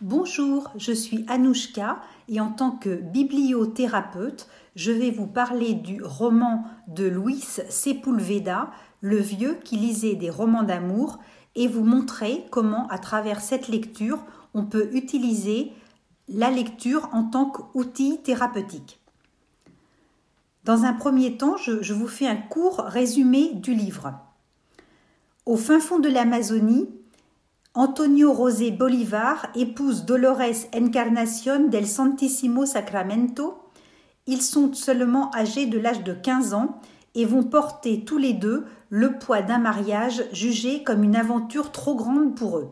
Bonjour, 0.00 0.70
je 0.76 0.92
suis 0.92 1.24
Anouchka 1.26 2.00
et 2.28 2.40
en 2.40 2.52
tant 2.52 2.70
que 2.70 2.94
bibliothérapeute, 2.94 4.46
je 4.76 4.92
vais 4.92 5.10
vous 5.10 5.26
parler 5.26 5.74
du 5.74 6.00
roman 6.04 6.62
de 6.86 7.08
Luis 7.08 7.44
Sepulveda, 7.68 8.70
Le 9.00 9.16
vieux 9.16 9.58
qui 9.64 9.76
lisait 9.76 10.14
des 10.14 10.30
romans 10.30 10.62
d'amour, 10.62 11.18
et 11.56 11.66
vous 11.66 11.82
montrer 11.82 12.46
comment, 12.52 12.86
à 12.90 12.98
travers 12.98 13.40
cette 13.40 13.66
lecture, 13.66 14.24
on 14.54 14.66
peut 14.66 14.88
utiliser 14.92 15.72
la 16.28 16.52
lecture 16.52 17.08
en 17.12 17.24
tant 17.24 17.46
qu'outil 17.46 18.20
thérapeutique. 18.22 19.00
Dans 20.62 20.84
un 20.84 20.92
premier 20.92 21.36
temps, 21.36 21.56
je, 21.56 21.82
je 21.82 21.92
vous 21.92 22.06
fais 22.06 22.28
un 22.28 22.36
court 22.36 22.84
résumé 22.86 23.52
du 23.54 23.74
livre. 23.74 24.12
Au 25.44 25.56
fin 25.56 25.80
fond 25.80 25.98
de 25.98 26.08
l'Amazonie, 26.08 26.88
Antonio 27.74 28.32
Rosé 28.32 28.70
Bolivar 28.70 29.50
épouse 29.54 30.04
Dolores 30.04 30.68
Encarnación 30.74 31.68
del 31.68 31.86
Santísimo 31.86 32.64
Sacramento. 32.66 33.70
Ils 34.26 34.42
sont 34.42 34.72
seulement 34.72 35.30
âgés 35.34 35.66
de 35.66 35.78
l'âge 35.78 36.02
de 36.02 36.14
15 36.14 36.54
ans 36.54 36.80
et 37.14 37.26
vont 37.26 37.42
porter 37.42 38.04
tous 38.04 38.16
les 38.16 38.32
deux 38.32 38.64
le 38.88 39.18
poids 39.18 39.42
d'un 39.42 39.58
mariage 39.58 40.24
jugé 40.32 40.82
comme 40.82 41.04
une 41.04 41.14
aventure 41.14 41.70
trop 41.70 41.94
grande 41.94 42.34
pour 42.34 42.58
eux. 42.58 42.70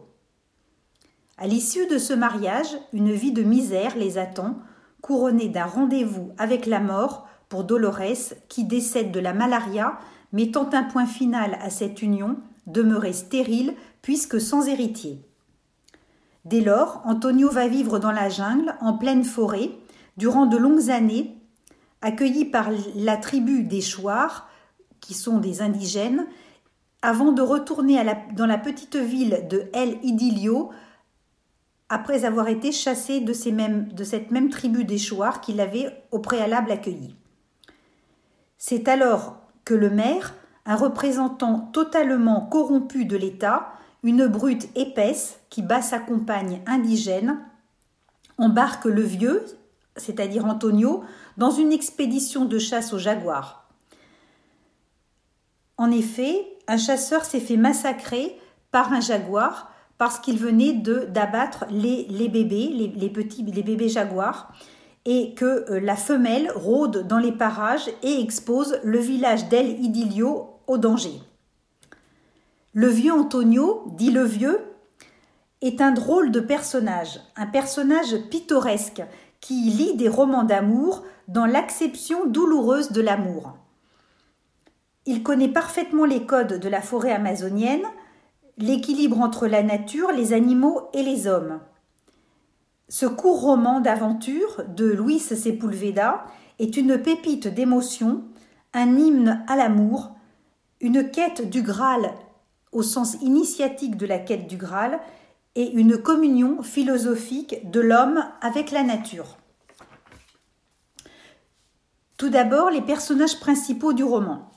À 1.37 1.47
l'issue 1.47 1.87
de 1.87 1.99
ce 1.99 2.15
mariage, 2.15 2.79
une 2.95 3.13
vie 3.13 3.33
de 3.33 3.43
misère 3.43 3.97
les 3.97 4.17
attend, 4.17 4.57
couronnée 5.03 5.51
d'un 5.51 5.67
rendez-vous 5.67 6.33
avec 6.39 6.65
la 6.65 6.81
mort 6.81 7.29
pour 7.51 7.65
Dolores 7.65 8.33
qui 8.49 8.65
décède 8.65 9.13
de 9.13 9.21
la 9.21 9.35
malaria, 9.35 9.99
mettant 10.33 10.69
un 10.73 10.85
point 10.85 11.07
final 11.07 11.59
à 11.61 11.69
cette 11.69 12.01
union 12.03 12.39
demeurée 12.67 13.13
stérile 13.13 13.75
puisque 14.07 14.41
sans 14.41 14.69
héritier. 14.69 15.21
Dès 16.45 16.61
lors, 16.61 17.03
Antonio 17.07 17.51
va 17.51 17.67
vivre 17.67 17.99
dans 17.99 18.13
la 18.13 18.29
jungle, 18.29 18.77
en 18.81 18.97
pleine 18.97 19.25
forêt, 19.25 19.73
durant 20.17 20.47
de 20.47 20.57
longues 20.57 20.91
années, 20.91 21.37
accueilli 22.03 22.45
par 22.45 22.69
la 22.95 23.17
tribu 23.17 23.65
des 23.65 23.81
Chouars, 23.81 24.49
qui 25.01 25.13
sont 25.13 25.39
des 25.39 25.61
indigènes, 25.61 26.25
avant 27.03 27.33
de 27.33 27.43
retourner 27.43 28.01
dans 28.37 28.47
la 28.47 28.59
petite 28.59 28.95
ville 28.95 29.45
de 29.51 29.65
El 29.75 29.99
Idilio, 30.05 30.71
après 31.89 32.25
avoir 32.25 32.47
été 32.47 32.71
chassé 32.71 33.19
de, 33.19 33.33
cette 33.33 34.31
même 34.31 34.49
tribu 34.51 34.85
des 34.85 34.99
Chouars 34.99 35.41
qu'il 35.41 35.61
avait 35.61 36.05
au 36.13 36.21
préalable 36.21 36.71
accueilli. 36.71 37.17
C'est 38.57 38.87
alors 38.87 39.41
que 39.65 39.75
le 39.75 39.91
maire, 39.91 40.33
un 40.65 40.77
représentant 40.77 41.59
totalement 41.73 42.43
corrompu 42.43 43.05
de 43.05 43.17
l'État, 43.17 43.73
une 44.07 44.29
brute 44.29 44.69
épaisse 44.77 45.41
qui 45.51 45.63
bat 45.63 45.83
sa 45.83 45.99
compagne 45.99 46.63
indigène, 46.67 47.41
embarque 48.39 48.85
le 48.85 49.03
vieux, 49.03 49.45
c'est-à-dire 49.97 50.47
Antonio, 50.47 51.03
dans 51.37 51.51
une 51.51 51.73
expédition 51.73 52.45
de 52.45 52.59
chasse 52.59 52.93
au 52.93 52.99
jaguar. 52.99 53.69
En 55.77 55.91
effet, 55.91 56.47
un 56.69 56.79
chasseur 56.79 57.25
s'est 57.25 57.41
fait 57.41 57.57
massacrer 57.57 58.39
par 58.71 58.93
un 58.93 59.01
jaguar 59.01 59.73
parce 59.99 60.21
qu'il 60.21 60.39
venait 60.39 60.73
d'abattre 60.73 61.65
les, 61.71 62.07
bébés, 62.29 62.71
les 62.73 63.63
bébés 63.63 63.89
jaguars, 63.89 64.53
et 65.07 65.35
que 65.35 65.71
euh, 65.71 65.81
la 65.81 65.97
femelle 65.97 66.51
rôde 66.55 67.07
dans 67.07 67.19
les 67.19 67.33
parages 67.33 67.89
et 68.03 68.21
expose 68.21 68.79
le 68.83 68.99
village 68.99 69.49
d'El 69.49 69.83
Idilio 69.83 70.61
au 70.67 70.79
danger. 70.79 71.21
Le 72.79 72.89
vieux 72.89 73.15
Antonio, 73.15 73.85
dit 73.97 74.11
le 74.11 74.23
vieux, 74.23 74.61
est 75.63 75.81
un 75.81 75.93
drôle 75.93 76.31
de 76.31 76.41
personnage, 76.41 77.19
un 77.35 77.47
personnage 77.47 78.15
pittoresque 78.29 79.03
qui 79.41 79.55
lit 79.71 79.97
des 79.97 80.11
romans 80.11 80.45
d'amour 80.45 81.03
dans 81.27 81.47
l'acception 81.47 82.27
douloureuse 82.27 82.93
de 82.93 83.01
l'amour. 83.01 83.55
Il 85.07 85.23
connaît 85.23 85.49
parfaitement 85.49 86.05
les 86.05 86.27
codes 86.27 86.61
de 86.61 86.69
la 86.69 86.83
forêt 86.83 87.13
amazonienne, 87.13 87.87
l'équilibre 88.59 89.23
entre 89.23 89.47
la 89.47 89.63
nature, 89.63 90.13
les 90.13 90.35
animaux 90.35 90.91
et 90.93 91.03
les 91.03 91.27
hommes. 91.27 91.61
Ce 92.91 93.07
court 93.07 93.41
roman 93.41 93.81
d'aventure 93.81 94.65
de 94.69 94.85
Luis 94.85 95.21
Sepulveda 95.21 96.27
est 96.59 96.77
une 96.77 96.99
pépite 96.99 97.49
d'émotion, 97.49 98.25
un 98.75 98.99
hymne 98.99 99.47
à 99.49 99.57
l'amour, 99.57 100.11
une 100.83 101.11
quête 101.11 101.49
du 101.49 101.63
Graal 101.63 102.13
au 102.73 102.83
sens 102.83 103.15
initiatique 103.23 103.97
de 103.97 104.07
la 104.07 104.19
quête 104.19 104.47
du 104.47 104.57
Graal 104.57 105.01
et 105.55 105.71
une 105.73 105.97
communion 105.99 106.63
philosophique 106.63 107.71
de 107.71 107.81
l'homme 107.81 108.25
avec 108.43 108.71
la 108.71 108.83
nature. 108.83 109.39
Tout 112.19 112.31
d'abord, 112.31 112.71
les 112.71 112.83
personnages 112.83 113.41
principaux 113.41 113.93
du 113.93 114.05
roman. 114.05 114.51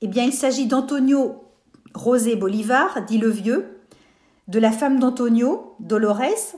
Eh 0.00 0.08
bien, 0.08 0.24
il 0.24 0.32
s'agit 0.32 0.66
d'Antonio 0.66 1.44
Rosé 1.94 2.36
Bolivar, 2.36 3.04
dit 3.04 3.18
le 3.18 3.30
vieux, 3.30 3.80
de 4.46 4.58
la 4.58 4.72
femme 4.72 4.98
d'Antonio, 4.98 5.76
Dolores, 5.80 6.56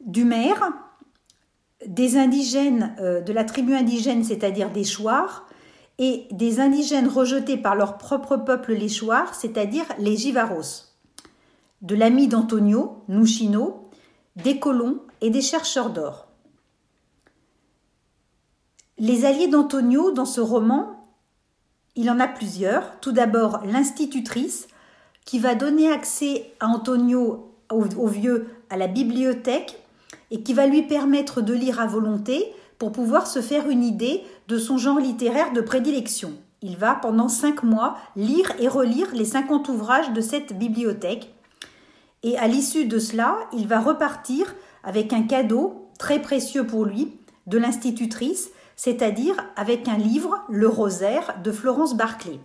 du 0.00 0.24
maire, 0.24 0.72
des 1.86 2.16
indigènes, 2.16 2.94
euh, 3.00 3.20
de 3.20 3.32
la 3.32 3.44
tribu 3.44 3.74
indigène, 3.74 4.24
c'est-à-dire 4.24 4.70
des 4.70 4.84
Chouars, 4.84 5.46
et 5.98 6.26
des 6.30 6.60
indigènes 6.60 7.08
rejetés 7.08 7.56
par 7.56 7.74
leur 7.74 7.98
propre 7.98 8.36
peuple 8.36 8.72
les 8.72 8.88
Chouars, 8.88 9.34
c'est-à-dire 9.34 9.84
les 9.98 10.16
Jivaros, 10.16 10.86
de 11.82 11.94
l'ami 11.94 12.28
d'Antonio, 12.28 13.02
Nushino, 13.08 13.90
des 14.36 14.58
colons 14.58 15.00
et 15.20 15.30
des 15.30 15.42
chercheurs 15.42 15.90
d'or. 15.90 16.28
Les 18.98 19.24
alliés 19.24 19.48
d'Antonio 19.48 20.12
dans 20.12 20.24
ce 20.24 20.40
roman, 20.40 21.02
il 21.96 22.10
en 22.10 22.20
a 22.20 22.28
plusieurs. 22.28 23.00
Tout 23.00 23.12
d'abord 23.12 23.60
l'institutrice 23.64 24.68
qui 25.24 25.38
va 25.38 25.54
donner 25.54 25.90
accès 25.90 26.52
à 26.60 26.66
Antonio, 26.66 27.54
au 27.70 28.06
vieux, 28.06 28.48
à 28.70 28.76
la 28.76 28.86
bibliothèque 28.86 29.78
et 30.30 30.42
qui 30.42 30.54
va 30.54 30.66
lui 30.66 30.82
permettre 30.82 31.42
de 31.42 31.52
lire 31.52 31.80
à 31.80 31.86
volonté 31.86 32.52
pour 32.82 32.90
pouvoir 32.90 33.28
se 33.28 33.40
faire 33.40 33.70
une 33.70 33.84
idée 33.84 34.24
de 34.48 34.58
son 34.58 34.76
genre 34.76 34.98
littéraire 34.98 35.52
de 35.52 35.60
prédilection. 35.60 36.32
Il 36.62 36.76
va 36.76 36.96
pendant 36.96 37.28
cinq 37.28 37.62
mois 37.62 37.96
lire 38.16 38.52
et 38.58 38.66
relire 38.66 39.06
les 39.14 39.24
50 39.24 39.68
ouvrages 39.68 40.12
de 40.12 40.20
cette 40.20 40.58
bibliothèque. 40.58 41.32
Et 42.24 42.36
à 42.38 42.48
l'issue 42.48 42.86
de 42.86 42.98
cela, 42.98 43.36
il 43.52 43.68
va 43.68 43.78
repartir 43.78 44.52
avec 44.82 45.12
un 45.12 45.22
cadeau 45.22 45.90
très 45.96 46.20
précieux 46.20 46.66
pour 46.66 46.84
lui 46.84 47.20
de 47.46 47.56
l'institutrice, 47.56 48.50
c'est-à-dire 48.74 49.36
avec 49.54 49.86
un 49.86 49.96
livre, 49.96 50.42
Le 50.48 50.66
Rosaire, 50.66 51.36
de 51.40 51.52
Florence 51.52 51.96
Barclay. 51.96 52.40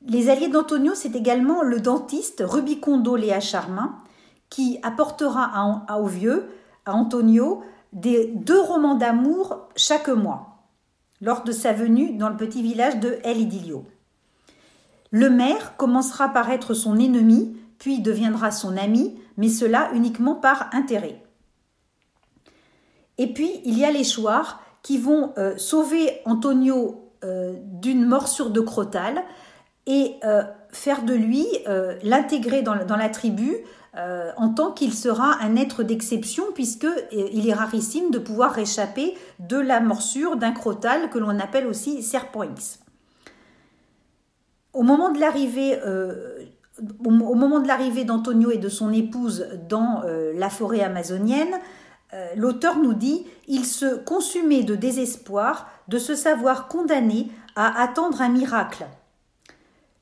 Les 0.00 0.30
alliés 0.30 0.48
d'Antonio, 0.48 0.94
c'est 0.94 1.14
également 1.14 1.60
le 1.60 1.78
dentiste 1.78 2.42
Rubicondo 2.42 3.16
Léa 3.16 3.40
Charmin, 3.40 3.96
qui 4.48 4.78
apportera 4.82 5.50
à, 5.88 5.98
au 5.98 6.06
vieux, 6.06 6.48
à 6.86 6.94
Antonio, 6.94 7.62
des 7.92 8.26
deux 8.34 8.60
romans 8.60 8.94
d'amour 8.94 9.68
chaque 9.76 10.08
mois, 10.08 10.64
lors 11.20 11.44
de 11.44 11.52
sa 11.52 11.72
venue 11.72 12.16
dans 12.16 12.28
le 12.28 12.36
petit 12.36 12.62
village 12.62 12.98
de 13.00 13.18
El 13.24 13.38
Idilio. 13.38 13.86
Le 15.10 15.30
maire 15.30 15.76
commencera 15.76 16.28
par 16.28 16.50
être 16.50 16.74
son 16.74 16.98
ennemi, 16.98 17.56
puis 17.78 18.00
deviendra 18.00 18.50
son 18.50 18.76
ami, 18.76 19.18
mais 19.36 19.48
cela 19.48 19.90
uniquement 19.94 20.34
par 20.34 20.68
intérêt. 20.72 21.22
Et 23.18 23.32
puis, 23.32 23.60
il 23.64 23.78
y 23.78 23.84
a 23.84 23.90
les 23.90 24.04
Chouars 24.04 24.60
qui 24.82 24.98
vont 24.98 25.32
euh, 25.38 25.56
sauver 25.56 26.20
Antonio 26.26 27.10
euh, 27.24 27.54
d'une 27.62 28.04
morsure 28.04 28.50
de 28.50 28.60
Crotal 28.60 29.24
et 29.86 30.16
euh, 30.24 30.42
faire 30.70 31.02
de 31.02 31.14
lui, 31.14 31.46
l'intégrer 32.02 32.62
dans, 32.62 32.74
la 32.74 33.08
tribu 33.08 33.64
euh, 33.96 34.30
en 34.36 34.50
tant 34.50 34.72
qu'il 34.72 34.92
sera 34.92 35.38
un 35.40 35.56
être 35.56 35.82
d'exception, 35.82 36.44
puisqu'il 36.52 36.88
euh, 37.14 37.48
est 37.48 37.54
rarissime 37.54 38.10
de 38.10 38.18
pouvoir 38.18 38.58
échapper 38.58 39.14
de 39.38 39.56
la 39.56 39.80
morsure 39.80 40.36
d'un 40.36 40.52
crotal 40.52 41.08
que 41.08 41.18
l'on 41.18 41.38
appelle 41.38 41.66
aussi 41.66 42.02
serpoinx. 42.02 42.80
Au 44.74 44.82
moment 44.82 45.10
de 45.10 45.18
l'arrivée 45.18 45.78
euh, 45.86 46.36
au 47.02 47.10
moment 47.10 47.60
de 47.60 47.66
l'arrivée 47.66 48.04
d'Antonio 48.04 48.50
et 48.50 48.58
de 48.58 48.68
son 48.68 48.92
épouse 48.92 49.48
dans 49.66 50.02
la 50.34 50.50
forêt 50.50 50.82
amazonienne, 50.82 51.54
l'auteur 52.36 52.76
nous 52.76 52.92
dit 52.92 53.24
il 53.48 53.64
se 53.64 53.94
consumait 53.94 54.62
de 54.62 54.74
désespoir 54.74 55.70
de 55.88 55.96
se 55.96 56.14
savoir 56.14 56.68
condamné 56.68 57.28
à 57.54 57.82
attendre 57.82 58.20
un 58.20 58.28
miracle. 58.28 58.84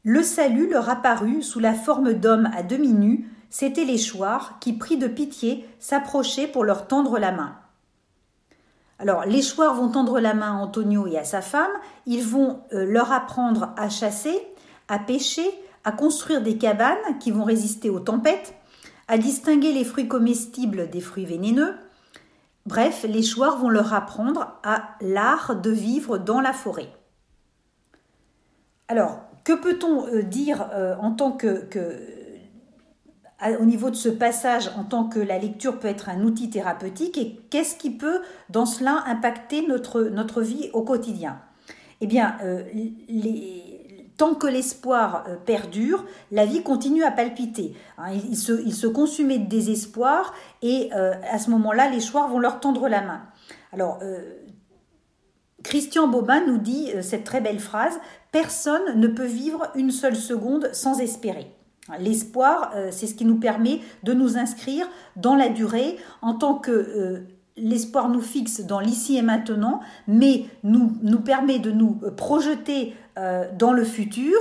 Le 0.04 0.22
salut 0.22 0.68
leur 0.68 0.90
apparut 0.90 1.42
sous 1.42 1.60
la 1.60 1.72
forme 1.72 2.12
d'hommes 2.12 2.50
à 2.54 2.62
demi 2.62 2.92
nus, 2.92 3.26
c'étaient 3.48 3.86
les 3.86 3.96
chouars 3.96 4.58
qui, 4.60 4.74
pris 4.74 4.98
de 4.98 5.06
pitié, 5.06 5.66
s'approchaient 5.78 6.46
pour 6.46 6.62
leur 6.62 6.86
tendre 6.86 7.18
la 7.18 7.32
main. 7.32 7.56
Alors, 8.98 9.24
les 9.24 9.40
chouars 9.40 9.74
vont 9.74 9.88
tendre 9.88 10.20
la 10.20 10.34
main 10.34 10.58
à 10.58 10.60
Antonio 10.60 11.06
et 11.06 11.16
à 11.16 11.24
sa 11.24 11.40
femme, 11.40 11.70
ils 12.04 12.22
vont 12.22 12.60
euh, 12.72 12.84
leur 12.84 13.12
apprendre 13.12 13.72
à 13.78 13.88
chasser, 13.88 14.38
à 14.88 14.98
pêcher, 14.98 15.48
à 15.84 15.92
construire 15.92 16.42
des 16.42 16.58
cabanes 16.58 17.18
qui 17.18 17.30
vont 17.30 17.44
résister 17.44 17.88
aux 17.88 18.00
tempêtes, 18.00 18.54
à 19.08 19.16
distinguer 19.16 19.72
les 19.72 19.84
fruits 19.84 20.08
comestibles 20.08 20.90
des 20.90 21.00
fruits 21.00 21.26
vénéneux. 21.26 21.74
Bref, 22.66 23.06
les 23.08 23.22
chouars 23.22 23.58
vont 23.58 23.70
leur 23.70 23.94
apprendre 23.94 24.58
à 24.62 24.96
l'art 25.00 25.56
de 25.56 25.70
vivre 25.70 26.18
dans 26.18 26.40
la 26.40 26.52
forêt. 26.52 26.92
Alors, 28.88 29.22
que 29.44 29.52
peut-on 29.52 30.06
euh, 30.06 30.23
dire 30.23 30.69
euh, 30.73 30.96
en 31.00 31.12
tant 31.12 31.32
que, 31.32 31.69
au 33.61 33.64
niveau 33.67 33.91
de 33.91 33.96
ce 33.96 34.08
passage, 34.08 34.70
en 34.76 34.85
tant 34.85 35.05
que 35.05 35.20
la 35.20 35.38
lecture 35.38 35.79
peut 35.79 35.88
être 35.88 36.08
un 36.08 36.23
outil 36.23 36.49
thérapeutique 36.49 37.19
et 37.19 37.38
qu'est-ce 37.50 37.76
qui 37.76 37.91
peut, 37.91 38.23
dans 38.49 38.64
cela, 38.64 39.05
impacter 39.06 39.67
notre, 39.67 40.02
notre 40.02 40.41
vie 40.41 40.70
au 40.73 40.82
quotidien? 40.82 41.38
Eh 42.00 42.06
bien, 42.06 42.37
euh, 42.43 42.62
tant 44.17 44.35
que 44.35 44.46
l'espoir 44.46 45.26
perdure, 45.44 46.05
la 46.31 46.46
vie 46.46 46.62
continue 46.62 47.05
à 47.05 47.11
palpiter. 47.11 47.75
Hein. 47.99 48.12
il, 48.12 48.37
se, 48.37 48.87
consumait 48.87 49.38
de 49.38 49.49
désespoir 49.49 50.32
et 50.62 50.91
à 50.93 51.38
ce 51.38 51.50
moment-là, 51.50 51.91
les 51.91 52.00
choix 52.00 52.26
vont 52.29 52.38
leur 52.38 52.61
tendre 52.61 52.88
la 52.88 53.02
main. 53.02 53.23
Alors, 53.73 54.00
Christian 55.64 56.06
Bobin 56.06 56.46
nous 56.46 56.58
dit 56.58 56.93
cette 57.00 57.25
très 57.25 57.40
belle 57.40 57.58
phrase 57.58 57.99
Personne 58.31 59.00
ne 59.00 59.08
peut 59.08 59.26
vivre 59.26 59.70
une 59.75 59.90
seule 59.90 60.16
seconde 60.16 60.70
sans 60.72 61.00
espérer. 61.00 61.50
L'espoir, 61.99 62.72
euh, 62.75 62.88
c'est 62.90 63.06
ce 63.06 63.14
qui 63.14 63.25
nous 63.25 63.38
permet 63.38 63.81
de 64.02 64.14
nous 64.14 64.38
inscrire 64.38 64.87
dans 65.16 65.34
la 65.34 65.50
durée 65.50 65.99
en 66.22 66.34
tant 66.34 66.55
que 66.55 66.70
euh, 66.70 67.28
l'espoir 67.56 68.08
nous 68.08 68.22
fixe 68.22 68.62
dans 68.62 68.81
l'ici 68.81 69.16
et 69.16 69.22
maintenant, 69.22 69.81
mais 70.08 70.46
nous, 70.62 71.20
permet 71.20 71.58
de 71.58 71.70
nous 71.70 72.00
euh, 72.02 72.10
projeter 72.10 72.94
dans 73.56 73.72
le 73.72 73.84
futur. 73.84 74.37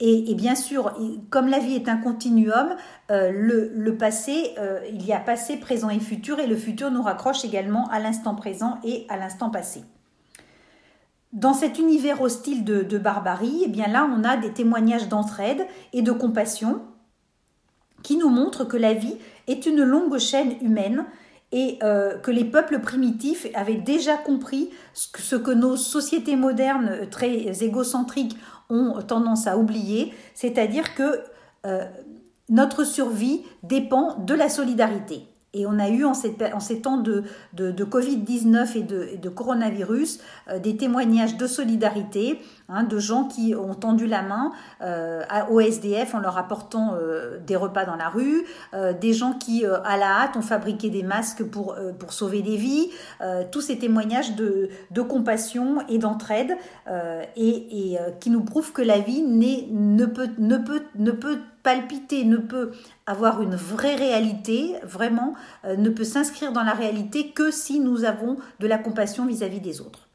Et, 0.00 0.34
bien 0.34 0.56
sûr, 0.56 0.92
comme 1.30 1.46
la 1.46 1.60
vie 1.60 1.76
est 1.76 1.88
un 1.88 1.98
continuum, 1.98 2.74
le, 3.08 3.90
passé, 3.90 4.56
il 4.92 5.06
y 5.06 5.12
a 5.12 5.20
passé, 5.20 5.56
présent 5.56 5.88
et 5.88 6.00
futur, 6.00 6.40
et 6.40 6.48
le 6.48 6.56
futur 6.56 6.90
nous 6.90 7.02
raccroche 7.02 7.44
également 7.44 7.88
à 7.90 8.00
l'instant 8.00 8.34
présent 8.34 8.78
et 8.82 9.06
à 9.08 9.16
l'instant 9.16 9.50
passé. 9.50 9.84
Dans 11.32 11.52
cet 11.52 11.78
univers 11.78 12.22
hostile 12.22 12.64
de, 12.64 12.98
barbarie, 12.98 13.62
eh 13.64 13.68
bien 13.68 13.86
là, 13.86 14.08
on 14.10 14.24
a 14.24 14.36
des 14.36 14.52
témoignages 14.52 15.08
d'entraide 15.08 15.66
et 15.92 16.00
de 16.00 16.12
compassion 16.12 16.80
qui 18.02 18.16
nous 18.16 18.30
montrent 18.30 18.64
que 18.64 18.76
la 18.76 18.94
vie 18.94 19.16
est 19.46 19.66
une 19.66 19.82
longue 19.82 20.18
chaîne 20.18 20.54
humaine 20.62 21.04
et 21.52 21.78
euh, 21.82 22.18
que 22.18 22.30
les 22.30 22.44
peuples 22.44 22.80
primitifs 22.80 23.46
avaient 23.54 23.74
déjà 23.74 24.16
compris 24.16 24.70
ce 24.94 25.36
que, 25.36 25.50
nos 25.50 25.76
sociétés 25.76 26.36
modernes 26.36 27.08
très 27.10 27.62
égocentriques 27.62 28.36
ont 28.70 29.00
tendance 29.02 29.46
à 29.46 29.58
oublier, 29.58 30.14
c'est-à-dire 30.34 30.94
que 30.94 31.20
euh, 31.66 31.84
notre 32.48 32.84
survie 32.84 33.42
dépend 33.62 34.18
de 34.18 34.34
la 34.34 34.48
solidarité. 34.48 35.26
Et 35.54 35.66
on 35.66 35.78
a 35.78 35.88
eu 35.88 36.04
en, 36.04 36.12
ces 36.14 36.80
temps 36.82 36.98
de, 36.98 37.24
Covid-19 37.56 38.76
et 38.76 38.82
de, 38.82 39.28
coronavirus 39.28 40.20
euh, 40.48 40.58
des 40.58 40.76
témoignages 40.76 41.36
de 41.36 41.46
solidarité, 41.46 42.38
hein, 42.68 42.84
de 42.84 42.98
gens 42.98 43.24
qui 43.24 43.54
ont 43.54 43.74
tendu 43.74 44.06
la 44.06 44.22
main 44.22 44.52
euh, 44.80 45.22
au 45.50 45.60
SDF 45.60 46.14
en 46.14 46.20
leur 46.20 46.38
apportant 46.38 46.94
euh, 46.94 47.38
des 47.46 47.56
repas 47.56 47.84
dans 47.84 47.96
la 47.96 48.08
rue, 48.08 48.44
des 49.00 49.12
gens 49.12 49.32
qui, 49.32 49.64
à 49.64 49.96
la 49.96 50.22
hâte, 50.22 50.36
ont 50.36 50.42
fabriqué 50.42 50.90
des 50.90 51.02
masques 51.02 51.44
pour, 51.44 51.76
pour 51.98 52.12
sauver 52.12 52.42
des 52.42 52.56
vies, 52.56 52.90
tous 53.50 53.60
ces 53.60 53.78
témoignages 53.78 54.36
de, 54.36 54.70
compassion 55.02 55.78
et 55.88 55.98
d'entraide 55.98 56.56
et, 57.36 57.92
et 57.92 57.98
qui 58.20 58.30
nous 58.30 58.42
prouvent 58.42 58.72
que 58.72 58.82
la 58.82 58.98
vie 58.98 59.22
ne 59.22 60.06
peut, 60.06 60.28
ne 60.38 60.56
peut, 60.58 60.82
ne 60.96 61.10
peut 61.10 61.38
palpiter, 61.68 62.24
ne 62.24 62.38
peut 62.38 62.72
avoir 63.04 63.42
une 63.42 63.54
vraie 63.54 63.94
réalité, 63.94 64.76
vraiment, 64.82 65.34
euh, 65.66 65.76
ne 65.76 65.90
peut 65.90 66.04
s'inscrire 66.04 66.52
dans 66.52 66.62
la 66.62 66.72
réalité 66.72 67.30
que 67.30 67.50
si 67.50 67.78
nous 67.78 68.04
avons 68.04 68.36
de 68.60 68.66
la 68.66 68.78
compassion 68.78 69.26
vis-à-vis 69.26 69.60
des 69.60 69.82
autres. 69.82 70.07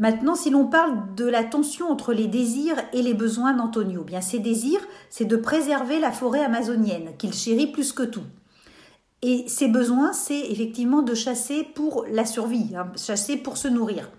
Maintenant, 0.00 0.34
si 0.34 0.48
l'on 0.48 0.66
parle 0.66 1.14
de 1.14 1.26
la 1.26 1.44
tension 1.44 1.90
entre 1.90 2.14
les 2.14 2.26
désirs 2.26 2.82
et 2.94 3.02
les 3.02 3.12
besoins 3.12 3.52
d'Antonio, 3.52 4.02
bien 4.02 4.22
ses 4.22 4.38
désirs, 4.38 4.80
c'est 5.10 5.26
de 5.26 5.36
préserver 5.36 6.00
la 6.00 6.10
forêt 6.10 6.42
amazonienne, 6.42 7.10
qu'il 7.18 7.34
chérit 7.34 7.66
plus 7.66 7.92
que 7.92 8.04
tout. 8.04 8.24
Et 9.20 9.44
ses 9.46 9.68
besoins, 9.68 10.14
c'est 10.14 10.40
effectivement 10.40 11.02
de 11.02 11.12
chasser 11.12 11.64
pour 11.74 12.06
la 12.10 12.24
survie, 12.24 12.74
hein, 12.74 12.90
chasser 12.96 13.36
pour 13.36 13.58
se 13.58 13.68
nourrir. 13.68 14.10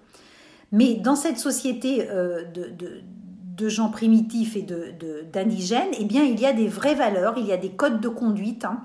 Mais 0.72 0.94
dans 0.94 1.16
cette 1.16 1.40
société 1.40 2.08
euh, 2.12 2.44
de 2.46 3.68
gens 3.68 3.90
primitifs 3.90 4.56
et 4.56 4.62
d'indigènes, 5.34 5.90
eh 5.94 6.04
il 6.04 6.40
y 6.40 6.46
a 6.46 6.54
des 6.54 6.68
vraies 6.68 6.94
valeurs, 6.94 7.34
il 7.38 7.48
y 7.48 7.54
a 7.54 7.58
des 7.58 7.72
codes 7.72 8.00
de 8.00 8.08
conduite. 8.08 8.66
Hein. 8.66 8.84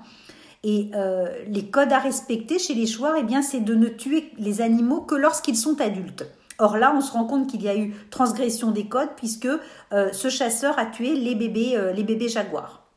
et 0.63 0.89
euh, 0.95 1.27
les 1.47 1.69
codes 1.69 1.93
à 1.93 1.99
respecter 1.99 2.57
chez 2.57 2.73
les 2.73 2.87
chouars, 2.87 3.17
eh 3.17 3.41
c'est 3.43 3.59
de 3.59 3.75
ne 3.75 3.87
tuer 3.87 4.31
les 4.39 4.61
animaux 4.61 5.01
que 5.01 5.13
lorsqu'ils 5.13 5.55
sont 5.55 5.79
adultes. 5.79 6.25
Or 6.59 6.77
là, 6.77 6.93
on 6.95 7.01
se 7.01 7.11
rend 7.11 7.25
compte 7.25 7.47
qu'il 7.47 7.61
y 7.61 7.69
a 7.69 7.77
eu 7.77 7.93
transgression 8.09 8.71
des 8.71 8.87
codes 8.87 9.09
puisque 9.15 9.47
euh, 9.93 10.09
ce 10.11 10.29
chasseur 10.29 10.79
a 10.79 10.85
tué 10.85 11.13
les 11.13 11.35
bébés, 11.35 11.73
euh, 11.75 11.91
les 11.91 12.03
bébés 12.03 12.29
jaguars. 12.29 12.87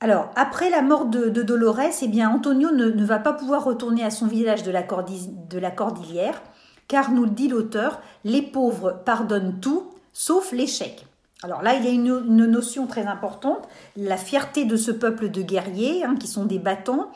Alors, 0.00 0.30
après 0.36 0.68
la 0.68 0.82
mort 0.82 1.06
de, 1.06 1.30
Dolores, 1.42 1.80
eh 2.02 2.26
Antonio 2.26 2.70
ne, 2.70 3.04
va 3.04 3.18
pas 3.18 3.32
pouvoir 3.32 3.64
retourner 3.64 4.04
à 4.04 4.10
son 4.10 4.26
village 4.26 4.62
de 4.62 4.70
la, 4.70 4.82
Cordillère, 4.82 6.42
car, 6.86 7.10
nous 7.12 7.24
le 7.24 7.30
dit 7.30 7.48
l'auteur, 7.48 8.00
les 8.22 8.42
pauvres 8.42 9.00
pardonnent 9.06 9.58
tout, 9.58 9.90
sauf 10.12 10.52
l'échec. 10.52 11.06
Alors 11.42 11.62
là, 11.62 11.74
il 11.74 11.84
y 11.84 11.88
a 11.88 11.92
une, 11.92 12.20
notion 12.46 12.86
très 12.86 13.06
importante, 13.06 13.68
la 13.96 14.18
fierté 14.18 14.66
de 14.66 14.76
ce 14.76 14.90
peuple 14.90 15.30
de 15.30 15.40
guerriers, 15.40 16.04
hein, 16.04 16.16
qui 16.20 16.28
sont 16.28 16.44
des 16.44 16.58
battants. 16.58 17.10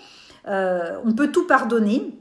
Euh, 0.48 0.98
on 1.04 1.12
peut 1.12 1.30
tout 1.30 1.46
pardonner, 1.46 2.18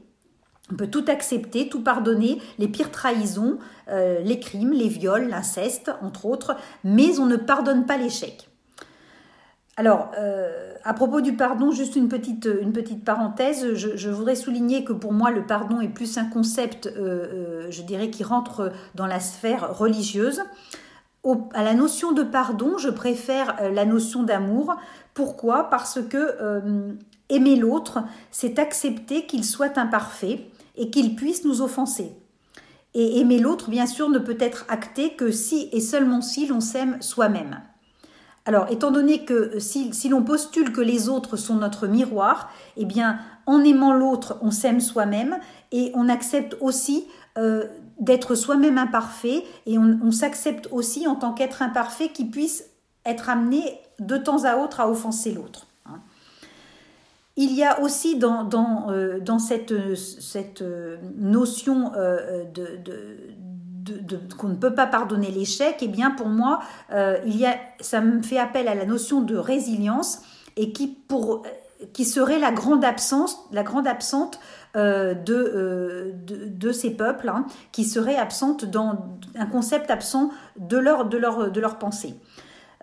on 0.72 0.76
peut 0.76 0.88
tout 0.88 1.04
accepter, 1.08 1.68
tout 1.68 1.82
pardonner, 1.82 2.40
les 2.58 2.68
pires 2.68 2.90
trahisons, 2.90 3.58
euh, 3.88 4.20
les 4.20 4.38
crimes, 4.40 4.72
les 4.72 4.88
viols, 4.88 5.28
l'inceste, 5.28 5.90
entre 6.02 6.26
autres, 6.26 6.56
mais 6.84 7.18
on 7.18 7.26
ne 7.26 7.36
pardonne 7.36 7.86
pas 7.86 7.96
l'échec. 7.96 8.50
Alors, 9.80 10.10
euh, 10.18 10.74
à 10.84 10.92
propos 10.92 11.22
du 11.22 11.32
pardon, 11.32 11.70
juste 11.70 11.96
une 11.96 12.10
petite, 12.10 12.46
une 12.60 12.74
petite 12.74 13.02
parenthèse, 13.02 13.72
je, 13.72 14.10
voudrais 14.10 14.34
souligner 14.34 14.84
que 14.84 14.92
pour 14.92 15.14
moi, 15.14 15.30
le 15.30 15.46
pardon 15.46 15.80
est 15.80 15.88
plus 15.88 16.18
un 16.18 16.26
concept, 16.26 16.86
euh, 16.86 16.98
euh, 16.98 17.66
je 17.70 17.80
dirais, 17.80 18.10
qui 18.10 18.22
rentre 18.22 18.72
dans 18.94 19.06
la 19.06 19.20
sphère 19.20 19.78
religieuse. 19.78 20.42
à 21.54 21.62
la 21.62 21.72
notion 21.72 22.12
de 22.12 22.22
pardon, 22.22 22.76
je 22.76 22.90
préfère 22.90 23.56
la 23.72 23.86
notion 23.86 24.22
d'amour. 24.22 24.76
Pourquoi? 25.14 25.70
Parce 25.70 25.98
que 26.02 26.36
aimer 27.30 27.56
l'autre, 27.56 28.00
c'est 28.30 28.58
accepter 28.58 29.24
qu'il 29.24 29.44
soit 29.44 29.78
imparfait 29.78 30.49
et 30.80 30.90
qu'il 30.90 31.14
puisse 31.14 31.44
nous 31.44 31.60
offenser. 31.60 32.10
Et 32.94 33.20
aimer 33.20 33.38
l'autre, 33.38 33.70
bien 33.70 33.86
sûr, 33.86 34.08
ne 34.08 34.18
peut 34.18 34.38
être 34.40 34.64
acté 34.68 35.10
que 35.14 35.30
si 35.30 35.68
et 35.72 35.80
seulement 35.80 36.22
si 36.22 36.46
l'on 36.46 36.60
s'aime 36.60 37.00
soi-même. 37.00 37.60
Alors, 38.46 38.66
étant 38.70 38.90
donné 38.90 39.24
que 39.24 39.58
si, 39.60 40.08
l'on 40.08 40.24
postule 40.24 40.72
que 40.72 40.80
les 40.80 41.08
autres 41.08 41.36
sont 41.36 41.56
notre 41.56 41.86
miroir, 41.86 42.50
eh 42.76 42.86
bien, 42.86 43.18
en 43.46 43.62
aimant 43.62 43.92
l'autre, 43.92 44.38
on 44.40 44.50
s'aime 44.50 44.80
soi-même 44.80 45.38
et 45.70 45.92
on 45.94 46.08
accepte 46.08 46.56
aussi 46.60 47.06
euh, 47.38 47.66
d'être 48.00 48.34
soi-même 48.34 48.78
imparfait 48.78 49.44
et 49.66 49.78
on, 49.78 50.10
s'accepte 50.10 50.68
aussi 50.72 51.06
en 51.06 51.14
tant 51.14 51.34
qu'être 51.34 51.62
imparfait 51.62 52.08
qui 52.08 52.24
puisse 52.24 52.64
être 53.04 53.28
amené 53.28 53.78
de 53.98 54.16
temps 54.16 54.44
à 54.44 54.56
autre 54.56 54.80
à 54.80 54.90
offenser 54.90 55.32
l'autre. 55.32 55.66
Il 57.42 57.54
y 57.54 57.64
a 57.64 57.80
aussi 57.80 58.18
dans, 58.18 58.90
euh, 58.90 59.18
cette, 59.38 59.72
euh, 59.72 60.96
notion 61.16 61.90
de 62.52 64.20
qu'on 64.36 64.48
ne 64.48 64.56
peut 64.56 64.74
pas 64.74 64.86
pardonner 64.86 65.30
l'échec, 65.30 65.82
et 65.82 65.86
eh 65.86 65.88
bien 65.88 66.10
pour 66.10 66.28
moi, 66.28 66.60
euh, 66.92 67.16
ça 67.80 68.02
me 68.02 68.20
fait 68.20 68.38
appel 68.38 68.68
à 68.68 68.74
la 68.74 68.84
notion 68.84 69.22
de 69.22 69.36
résilience 69.36 70.20
et 70.58 70.72
qui, 70.72 70.86
pour, 70.86 71.44
qui 71.94 72.04
serait 72.04 72.38
la 72.38 72.52
grande 72.52 72.84
absence, 72.84 73.38
la 73.52 73.62
grande 73.62 73.86
absente 73.86 74.38
euh, 74.76 75.14
euh, 75.28 76.12
de, 76.26 76.46
de, 76.46 76.72
ces 76.72 76.90
peuples, 76.90 77.28
hein, 77.28 77.46
qui 77.72 77.84
serait 77.84 78.16
absente 78.16 78.64
dans 78.64 79.08
un 79.34 79.46
concept 79.46 79.90
absent 79.90 80.30
de 80.58 80.76
leur, 80.76 81.06
de 81.06 81.18
leur, 81.18 81.50
de 81.50 81.60
leur 81.60 81.78
pensée. 81.78 82.14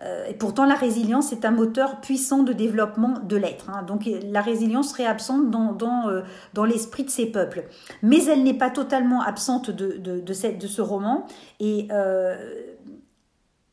Euh, 0.02 0.26
et 0.26 0.34
pourtant, 0.34 0.64
la 0.64 0.74
résilience 0.74 1.32
est 1.32 1.44
un 1.44 1.50
moteur 1.50 2.00
puissant 2.00 2.42
de 2.42 2.52
développement 2.52 3.14
de 3.22 3.36
l'être. 3.36 3.68
Hein. 3.70 3.82
Donc, 3.82 4.08
la 4.30 4.40
résilience 4.40 4.90
serait 4.90 5.06
absente 5.06 5.50
dans, 5.50 6.08
euh, 6.08 6.22
dans 6.54 6.64
l'esprit 6.64 7.04
de 7.04 7.10
ces 7.10 7.26
peuples. 7.26 7.64
Mais 8.02 8.24
elle 8.26 8.44
n'est 8.44 8.54
pas 8.54 8.70
totalement 8.70 9.22
absente 9.22 9.70
de, 9.70 9.98
de, 9.98 10.20
de, 10.20 10.32
cette, 10.32 10.60
de 10.60 10.66
ce 10.68 10.82
roman. 10.82 11.26
Et 11.58 11.88
euh, 11.90 12.36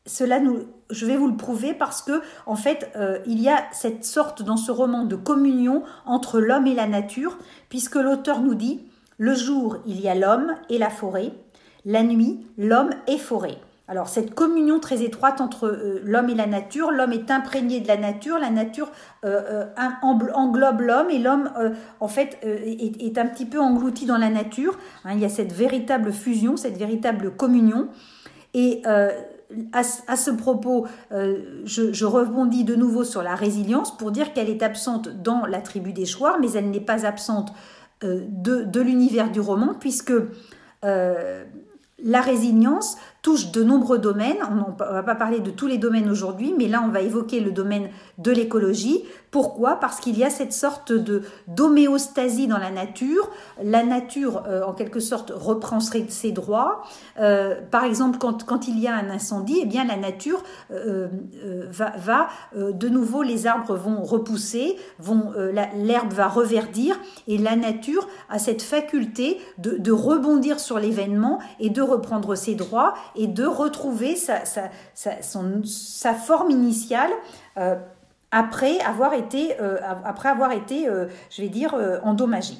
cela 0.04 0.40
nous, 0.40 0.58
je 0.90 1.06
vais 1.06 1.16
vous 1.16 1.28
le 1.28 1.36
prouver 1.36 1.74
parce 1.74 2.02
que, 2.02 2.20
en 2.46 2.56
fait, 2.56 2.92
il 3.26 3.40
y 3.40 3.48
a 3.48 3.64
cette 3.72 4.04
sorte 4.04 4.42
dans 4.42 4.56
ce 4.56 4.70
roman 4.70 5.04
de 5.04 5.16
communion 5.16 5.82
entre 6.04 6.38
l'homme 6.38 6.68
et 6.68 6.74
la 6.74 6.86
nature, 6.86 7.38
puisque 7.68 7.96
l'auteur 7.96 8.40
nous 8.40 8.54
dit 8.54 8.82
le 9.18 9.34
jour, 9.34 9.78
il 9.86 10.00
y 10.00 10.08
a 10.08 10.14
l'homme 10.14 10.54
et 10.68 10.78
la 10.78 10.90
forêt, 10.90 11.32
la 11.84 12.02
nuit, 12.02 12.46
l'homme 12.58 12.90
et 13.06 13.18
forêt. 13.18 13.58
Alors 13.88 14.08
cette 14.08 14.34
communion 14.34 14.80
très 14.80 15.02
étroite 15.02 15.40
entre 15.40 15.66
euh, 15.66 16.00
l'homme 16.02 16.28
et 16.28 16.34
la 16.34 16.46
nature, 16.46 16.90
l'homme 16.90 17.12
est 17.12 17.30
imprégné 17.30 17.80
de 17.80 17.86
la 17.86 17.96
nature, 17.96 18.38
la 18.38 18.50
nature 18.50 18.90
euh, 19.24 19.66
euh, 19.78 20.30
englobe 20.34 20.80
l'homme 20.80 21.10
et 21.10 21.18
l'homme 21.18 21.50
en 22.00 22.08
fait 22.08 22.38
est, 22.42 23.18
un 23.18 23.26
petit 23.26 23.46
peu 23.46 23.60
englouti 23.60 24.06
dans 24.06 24.18
la 24.18 24.28
nature. 24.28 24.76
Hein. 25.04 25.12
il 25.14 25.20
y 25.20 25.24
a 25.24 25.28
cette 25.28 25.52
véritable 25.52 26.12
fusion, 26.12 26.56
cette 26.56 26.76
véritable 26.76 27.30
communion. 27.36 27.88
Et 28.54 28.82
à, 28.86 29.82
ce 30.16 30.30
propos, 30.30 30.86
je, 31.10 32.04
rebondis 32.04 32.64
de 32.64 32.74
nouveau 32.74 33.04
sur 33.04 33.22
la 33.22 33.34
résilience 33.34 33.96
pour 33.96 34.10
dire 34.10 34.32
qu'elle 34.32 34.48
est 34.48 34.62
absente 34.62 35.08
dans 35.08 35.44
la 35.44 35.60
tribu 35.60 35.92
des 35.92 36.06
Chouars, 36.06 36.38
mais 36.40 36.52
elle 36.52 36.70
n'est 36.70 36.80
pas 36.80 37.04
absente 37.04 37.52
de, 38.02 38.62
de 38.62 38.80
l'univers 38.80 39.30
du 39.30 39.40
roman, 39.40 39.74
puisque 39.78 40.14
la 40.82 42.20
résilience 42.20 42.96
touche 43.26 43.50
de 43.50 43.64
nombreux 43.64 43.98
domaines. 43.98 44.36
On 44.48 44.70
ne 44.70 44.92
va 44.92 45.02
pas 45.02 45.16
parler 45.16 45.40
de 45.40 45.50
tous 45.50 45.66
les 45.66 45.78
domaines 45.78 46.08
aujourd'hui, 46.08 46.54
mais 46.56 46.68
là, 46.68 46.80
on 46.86 46.90
va 46.90 47.00
évoquer 47.00 47.40
le 47.40 47.50
domaine 47.50 47.88
de 48.18 48.30
l'écologie. 48.30 49.02
Pourquoi? 49.32 49.80
Parce 49.80 49.98
qu'il 49.98 50.16
y 50.16 50.22
a 50.22 50.30
cette 50.30 50.52
sorte 50.52 50.92
de 50.92 51.22
d'homéostasie 51.48 52.46
dans 52.46 52.56
la 52.56 52.70
nature. 52.70 53.28
La 53.60 53.82
nature, 53.82 54.44
euh, 54.46 54.62
en 54.62 54.74
quelque 54.74 55.00
sorte, 55.00 55.32
reprend 55.34 55.80
ses 55.80 56.30
droits. 56.30 56.82
Euh, 57.18 57.56
par 57.68 57.82
exemple, 57.82 58.18
quand, 58.18 58.68
il 58.68 58.78
y 58.78 58.86
a 58.86 58.94
un 58.94 59.10
incendie, 59.10 59.58
eh 59.60 59.66
bien, 59.66 59.84
la 59.84 59.96
nature 59.96 60.44
euh, 60.70 61.08
va, 61.68 62.28
de 62.54 62.88
nouveau, 62.88 63.22
les 63.22 63.48
arbres 63.48 63.74
vont 63.74 64.04
repousser, 64.04 64.76
vont 65.00 65.32
l'herbe 65.74 66.12
va 66.12 66.28
reverdir, 66.28 66.96
et 67.26 67.38
la 67.38 67.56
nature 67.56 68.06
a 68.30 68.38
cette 68.38 68.62
faculté 68.62 69.40
de 69.58 69.92
rebondir 69.92 70.60
sur 70.60 70.78
l'événement 70.78 71.40
et 71.58 71.70
de 71.70 71.82
reprendre 71.82 72.36
ses 72.36 72.54
droits 72.54 72.94
et 73.16 73.26
de 73.26 73.44
retrouver 73.44 74.16
sa, 74.16 76.14
forme 76.14 76.50
initiale 76.50 77.10
euh, 77.58 77.76
après 78.30 78.78
avoir 78.80 79.14
été, 79.14 79.60
euh, 79.60 79.78
après 80.04 80.28
avoir 80.28 80.52
été 80.52 80.88
euh, 80.88 81.06
je 81.30 81.42
vais 81.42 81.48
dire, 81.48 81.74
endommagé. 82.02 82.54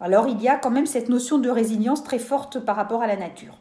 Alors 0.00 0.28
il 0.28 0.40
y 0.42 0.48
a 0.48 0.56
quand 0.56 0.70
même 0.70 0.86
cette 0.86 1.08
notion 1.08 1.38
de 1.38 1.50
résilience 1.50 2.02
très 2.02 2.18
forte 2.18 2.58
par 2.58 2.76
rapport 2.76 3.02
à 3.02 3.06
la 3.06 3.16
nature. 3.16 3.58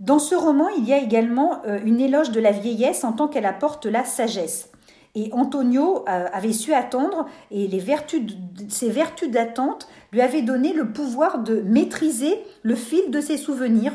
Dans 0.00 0.18
ce 0.18 0.34
roman, 0.34 0.68
il 0.76 0.84
y 0.84 0.92
a 0.92 0.98
également 0.98 1.62
une 1.84 2.00
éloge 2.00 2.30
de 2.30 2.40
la 2.40 2.52
vieillesse 2.52 3.02
en 3.02 3.12
tant 3.12 3.28
qu'elle 3.28 3.46
apporte 3.46 3.86
la 3.86 4.04
sagesse. 4.04 4.70
Et 5.14 5.30
Antonio 5.32 6.04
avait 6.06 6.52
su 6.52 6.74
attendre 6.74 7.24
et 7.50 7.66
les 7.66 7.78
vertus, 7.78 8.20
ses 8.68 8.90
vertus 8.90 9.30
d'attente 9.30 9.88
lui 10.12 10.20
avaient 10.20 10.42
donné 10.42 10.74
le 10.74 10.92
pouvoir 10.92 11.38
de 11.38 11.62
maîtriser 11.62 12.38
le 12.62 12.74
fil 12.74 13.10
de 13.10 13.22
ses 13.22 13.38
souvenirs 13.38 13.94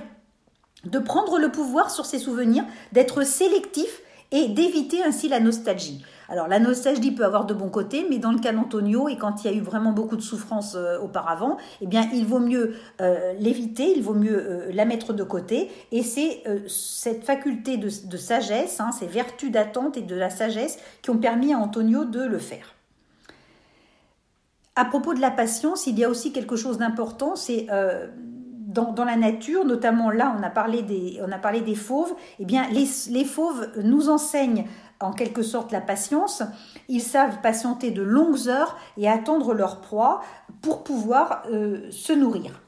de 0.86 1.00
prendre 1.00 1.40
le 1.40 1.52
pouvoir 1.52 1.92
sur 1.92 2.06
ses 2.06 2.20
souvenirs, 2.20 2.64
d'être 2.92 3.24
sélectif 3.24 4.02
et 4.32 4.48
d'éviter 4.48 5.04
ainsi 5.04 5.28
la 5.28 5.40
nostalgie. 5.40 6.04
Alors 6.30 6.48
la 6.48 6.60
nostalgie 6.60 7.12
peut 7.12 7.26
avoir 7.26 7.46
de 7.46 7.54
bons 7.54 7.70
côtés, 7.70 8.06
mais 8.10 8.18
dans 8.18 8.32
le 8.32 8.40
cas 8.40 8.54
d'Antonio, 8.54 9.10
et 9.10 9.18
quand 9.18 9.44
il 9.44 9.52
y 9.52 9.54
a 9.54 9.58
eu 9.58 9.60
vraiment 9.60 9.92
beaucoup 9.92 10.16
de 10.16 10.22
souffrance 10.22 10.76
euh, 10.76 10.98
auparavant, 11.00 11.58
eh 11.82 11.88
bien 11.88 12.08
il 12.14 12.26
vaut 12.26 12.40
mieux 12.40 12.76
euh, 13.02 13.34
l'éviter, 13.38 13.92
il 13.94 14.02
vaut 14.02 14.14
mieux 14.14 14.38
euh, 14.38 14.72
la 14.72 14.86
mettre 14.86 15.12
de 15.12 15.24
côté, 15.24 15.70
et 15.92 16.04
c'est 16.04 16.44
cette 16.68 17.26
faculté 17.26 17.76
de, 17.76 17.90
sagesse, 17.90 18.80
hein, 18.80 18.92
ces 18.98 19.08
vertus 19.08 19.52
d'attente 19.52 19.98
et 19.98 20.02
de 20.02 20.16
la 20.16 20.30
sagesse 20.30 20.80
qui 21.02 21.10
ont 21.10 21.18
permis 21.18 21.54
à 21.54 21.58
Antonio 21.58 22.06
de 22.06 22.22
le 22.22 22.40
faire. 22.40 22.76
À 24.78 24.86
propos 24.86 25.14
de 25.14 25.20
la 25.20 25.32
patience, 25.32 25.86
il 25.86 26.00
y 26.00 26.06
a 26.06 26.10
aussi 26.10 26.32
quelque 26.32 26.56
chose 26.56 26.78
d'important, 26.78 27.36
c'est 27.36 27.68
dans, 28.74 29.06
la 29.06 29.16
nature, 29.16 29.66
notamment 29.66 30.10
là, 30.10 30.36
on 30.38 30.44
a 30.44 30.50
parlé 30.50 30.82
des, 30.82 31.20
on 31.26 31.32
a 31.32 31.38
parlé 31.38 31.62
des 31.62 31.76
fauves, 31.76 32.14
eh 32.40 32.46
bien, 32.46 32.68
les, 32.72 32.88
les 33.10 33.26
fauves 33.26 33.70
nous 33.84 34.10
enseignent 34.10 34.66
en 35.00 35.12
quelque 35.12 35.44
sorte 35.44 35.72
la 35.72 35.82
patience. 35.82 36.44
Ils 36.88 37.02
savent 37.02 37.42
patienter 37.42 37.92
de 37.92 38.02
longues 38.02 38.48
heures 38.48 38.78
et 38.98 39.10
attendre 39.10 39.54
leur 39.54 39.82
proie 39.82 40.22
pour 40.62 40.84
pouvoir 40.84 41.44
euh, 41.52 41.90
se 41.92 42.14
nourrir. 42.14 42.62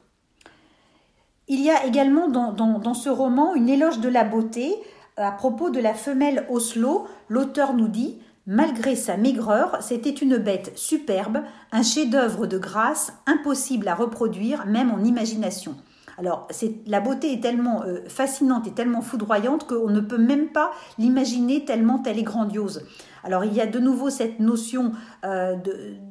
Il 1.47 1.61
y 1.61 1.69
a 1.69 1.85
également 1.85 2.27
dans, 2.27 2.53
dans, 2.53 2.79
dans, 2.79 2.93
ce 2.93 3.09
roman 3.09 3.53
une 3.53 3.69
éloge 3.69 3.99
de 3.99 4.09
la 4.09 4.23
beauté. 4.23 4.75
À 5.17 5.31
propos 5.31 5.69
de 5.69 5.79
la 5.79 5.93
femelle 5.93 6.45
Oslo, 6.49 7.07
l'auteur 7.29 7.73
nous 7.73 7.87
dit 7.87 8.17
Malgré 8.45 8.97
sa 8.97 9.15
maigreur, 9.15 9.77
c'était 9.81 10.09
une 10.09 10.35
bête 10.35 10.77
superbe, 10.77 11.43
un 11.71 11.81
chef-d'œuvre 11.81 12.45
de 12.45 12.57
grâce, 12.57 13.13
impossible 13.25 13.87
à 13.87 13.95
reproduire 13.95 14.65
même 14.65 14.91
en 14.91 15.01
imagination. 15.01 15.75
Alors, 16.17 16.47
la 16.85 16.99
beauté 16.99 17.33
est 17.33 17.41
tellement 17.41 17.83
euh, 17.83 18.01
fascinante 18.07 18.67
et 18.67 18.71
tellement 18.71 19.01
foudroyante 19.01 19.67
qu'on 19.67 19.89
ne 19.89 20.01
peut 20.01 20.17
même 20.17 20.49
pas 20.49 20.71
l'imaginer 20.97 21.65
tellement 21.65 22.01
elle 22.05 22.19
est 22.19 22.23
grandiose. 22.23 22.85
Alors, 23.23 23.45
il 23.45 23.53
y 23.53 23.61
a 23.61 23.65
de 23.65 23.79
nouveau 23.79 24.09
cette 24.09 24.39
notion 24.39 24.91
euh, 25.23 25.55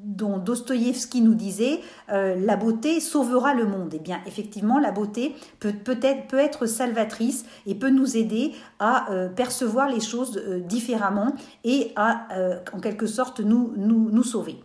dont 0.03 0.39
Dostoïevski 0.39 1.21
nous 1.21 1.35
disait 1.35 1.81
euh, 2.11 2.35
la 2.37 2.57
beauté 2.57 3.01
sauvera 3.01 3.55
le 3.55 3.67
monde. 3.67 3.93
Eh 3.95 3.99
bien, 3.99 4.21
effectivement, 4.27 4.79
la 4.79 4.93
beauté 4.93 5.35
peut, 5.61 5.75
être, 6.03 6.27
peut 6.27 6.39
être 6.39 6.67
salvatrice 6.67 7.45
et 7.67 7.75
peut 7.75 7.91
nous 7.91 8.17
aider 8.17 8.53
à 8.79 9.07
percevoir 9.37 9.89
les 9.89 10.01
choses 10.01 10.43
différemment 10.67 11.35
et 11.65 11.93
à, 11.97 12.29
en 12.73 12.81
quelque 12.81 13.07
sorte, 13.07 13.41
nous, 13.41 13.73
nous 13.77 14.23
sauver. 14.23 14.59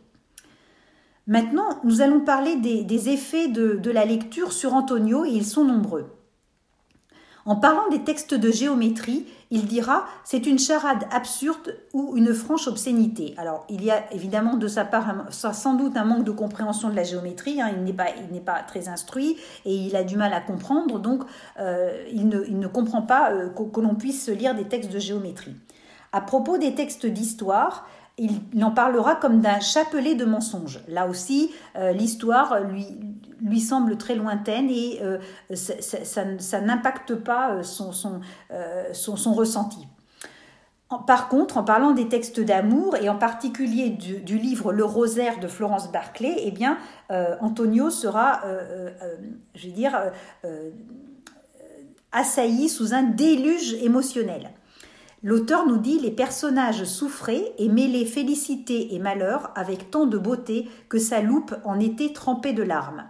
Maintenant, 1.28 1.68
nous 1.84 2.02
allons 2.02 2.22
parler 2.22 2.56
des, 2.56 3.10
effets 3.10 3.50
de, 3.50 3.92
la 3.92 4.06
lecture 4.06 4.54
sur 4.54 4.74
Antonio 4.74 5.26
et 5.26 5.30
ils 5.30 5.46
sont 5.46 5.66
nombreux. 5.66 6.06
En 7.46 7.56
parlant 7.56 7.88
des 7.90 8.04
textes 8.04 8.34
de 8.34 8.52
géométrie, 8.52 9.26
il 9.52 9.66
dira 9.66 10.06
c'est 10.26 10.46
une 10.46 10.60
charade 10.60 11.06
absurde 11.12 11.78
ou 11.94 12.18
une 12.18 12.34
franche 12.34 12.68
obscénité. 12.68 13.36
Alors, 13.38 13.66
il 13.70 13.84
y 13.84 13.92
a 13.92 14.12
évidemment 14.14 14.56
de 14.56 14.68
sa 14.68 14.84
part 14.84 15.16
sans 15.32 15.74
doute 15.76 15.96
un 15.96 16.04
manque 16.04 16.26
de 16.26 16.32
compréhension 16.32 16.90
de 16.90 16.96
la 16.96 17.04
géométrie. 17.04 17.62
Hein. 17.62 17.72
il 17.78 17.84
n'est 17.84 18.42
pas, 18.42 18.64
très 18.64 18.90
instruit 18.90 19.38
et 19.66 19.74
il 19.74 19.96
a 19.96 20.04
du 20.04 20.18
mal 20.18 20.34
à 20.34 20.42
comprendre, 20.42 21.00
donc 21.00 21.24
euh, 21.60 22.06
il, 22.12 22.28
ne, 22.28 22.68
comprend 22.68 23.02
pas 23.02 23.32
euh, 23.32 23.50
que 23.50 23.80
l'on 23.80 23.96
puisse 23.96 24.28
lire 24.28 24.54
des 24.54 24.66
textes 24.66 24.92
de 24.92 25.00
géométrie. 25.00 25.56
À 26.12 26.22
propos 26.22 26.58
des 26.58 26.74
textes 26.74 27.06
d'histoire, 27.06 27.86
il 28.18 28.64
en 28.64 28.72
parlera 28.72 29.16
comme 29.16 29.42
d'un 29.42 29.60
chapelet 29.60 30.16
de 30.16 30.26
mensonges. 30.26 30.80
Là 30.88 31.08
aussi, 31.08 31.52
euh, 31.76 31.92
l'histoire 31.92 32.60
lui, 33.42 33.62
semble 33.62 33.98
très 33.98 34.16
lointaine 34.16 34.70
et 34.70 35.00
euh, 35.04 35.20
ça, 35.54 36.62
n'impacte 36.62 37.14
pas 37.16 37.52
euh, 37.52 37.64
son, 37.64 39.34
ressenti. 39.34 39.88
Par 41.06 41.28
contre, 41.28 41.58
en 41.58 41.64
parlant 41.64 41.92
des 41.92 42.08
textes 42.08 42.40
d'amour 42.40 42.96
et 42.96 43.10
en 43.10 43.18
particulier 43.18 43.90
du, 43.90 44.38
livre 44.38 44.72
Le 44.72 44.86
Rosaire 44.86 45.40
de 45.40 45.48
Florence 45.48 45.92
Barclay, 45.92 46.36
eh 46.40 46.52
bien, 46.52 46.78
Antonio 47.42 47.90
sera, 47.90 48.42
je 49.54 49.68
dire, 49.68 50.00
assailli 52.14 52.70
sous 52.70 52.94
un 52.94 53.04
déluge 53.04 53.74
émotionnel. 53.84 54.50
L'auteur 55.24 55.66
nous 55.66 55.78
dit 55.78 56.00
les 56.00 56.12
personnages 56.12 56.84
souffraient 56.84 57.54
et 57.58 57.70
mêlaient 57.70 58.06
félicité 58.06 58.94
et 58.94 59.00
malheur 59.00 59.52
avec 59.56 59.90
tant 59.90 60.06
de 60.06 60.18
beauté 60.18 60.70
que 60.90 61.00
sa 61.00 61.22
loupe 61.22 61.56
en 61.66 61.80
était 61.80 62.14
trempée 62.14 62.54
de 62.54 62.64
larmes. 62.64 63.06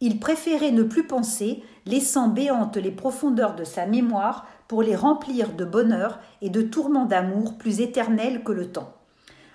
Il 0.00 0.20
préférait 0.20 0.70
ne 0.70 0.82
plus 0.82 1.06
penser, 1.06 1.62
laissant 1.86 2.28
béantes 2.28 2.76
les 2.76 2.92
profondeurs 2.92 3.56
de 3.56 3.64
sa 3.64 3.86
mémoire 3.86 4.46
pour 4.68 4.82
les 4.82 4.94
remplir 4.94 5.54
de 5.54 5.64
bonheur 5.64 6.20
et 6.42 6.50
de 6.50 6.62
tourments 6.62 7.06
d'amour 7.06 7.56
plus 7.56 7.80
éternels 7.80 8.44
que 8.44 8.52
le 8.52 8.70
temps. 8.70 8.92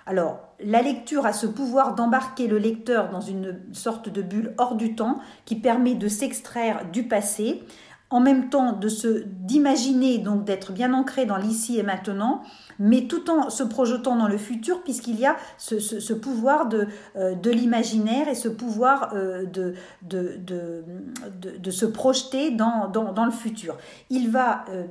Alors, 0.06 0.40
la 0.60 0.82
lecture 0.82 1.24
a 1.24 1.32
ce 1.32 1.46
pouvoir 1.46 1.94
d'embarquer 1.94 2.46
le 2.46 2.58
lecteur 2.58 3.08
dans 3.08 3.22
une 3.22 3.58
sorte 3.72 4.10
de 4.10 4.20
bulle 4.20 4.54
hors 4.58 4.74
du 4.74 4.94
temps 4.94 5.20
qui 5.46 5.56
permet 5.56 5.94
de 5.94 6.08
s'extraire 6.08 6.84
du 6.92 7.04
passé 7.04 7.62
en 8.10 8.20
même 8.20 8.48
temps 8.48 8.72
de 8.72 8.88
se 8.88 9.24
d'imaginer 9.26 10.18
donc 10.18 10.44
d'être 10.44 10.72
bien 10.72 10.92
ancré 10.92 11.26
dans 11.26 11.36
l'ici 11.36 11.78
et 11.78 11.82
maintenant 11.82 12.42
mais 12.78 13.02
tout 13.02 13.30
en 13.30 13.50
se 13.50 13.62
projetant 13.62 14.16
dans 14.16 14.28
le 14.28 14.38
futur 14.38 14.82
puisqu'il 14.82 15.18
y 15.18 15.26
a 15.26 15.36
ce, 15.58 16.12
pouvoir 16.12 16.68
de, 16.68 16.86
euh, 17.16 17.34
de 17.34 17.50
l'imaginaire 17.50 18.28
et 18.28 18.34
ce 18.34 18.48
pouvoir 18.48 19.12
euh, 19.14 19.44
de, 19.46 19.74
de, 20.02 20.40
de, 20.42 21.70
se 21.70 21.86
projeter 21.86 22.50
dans, 22.50 22.88
dans, 22.88 23.24
le 23.24 23.30
futur. 23.30 23.76
Il 24.10 24.30
va 24.30 24.64
euh, 24.70 24.84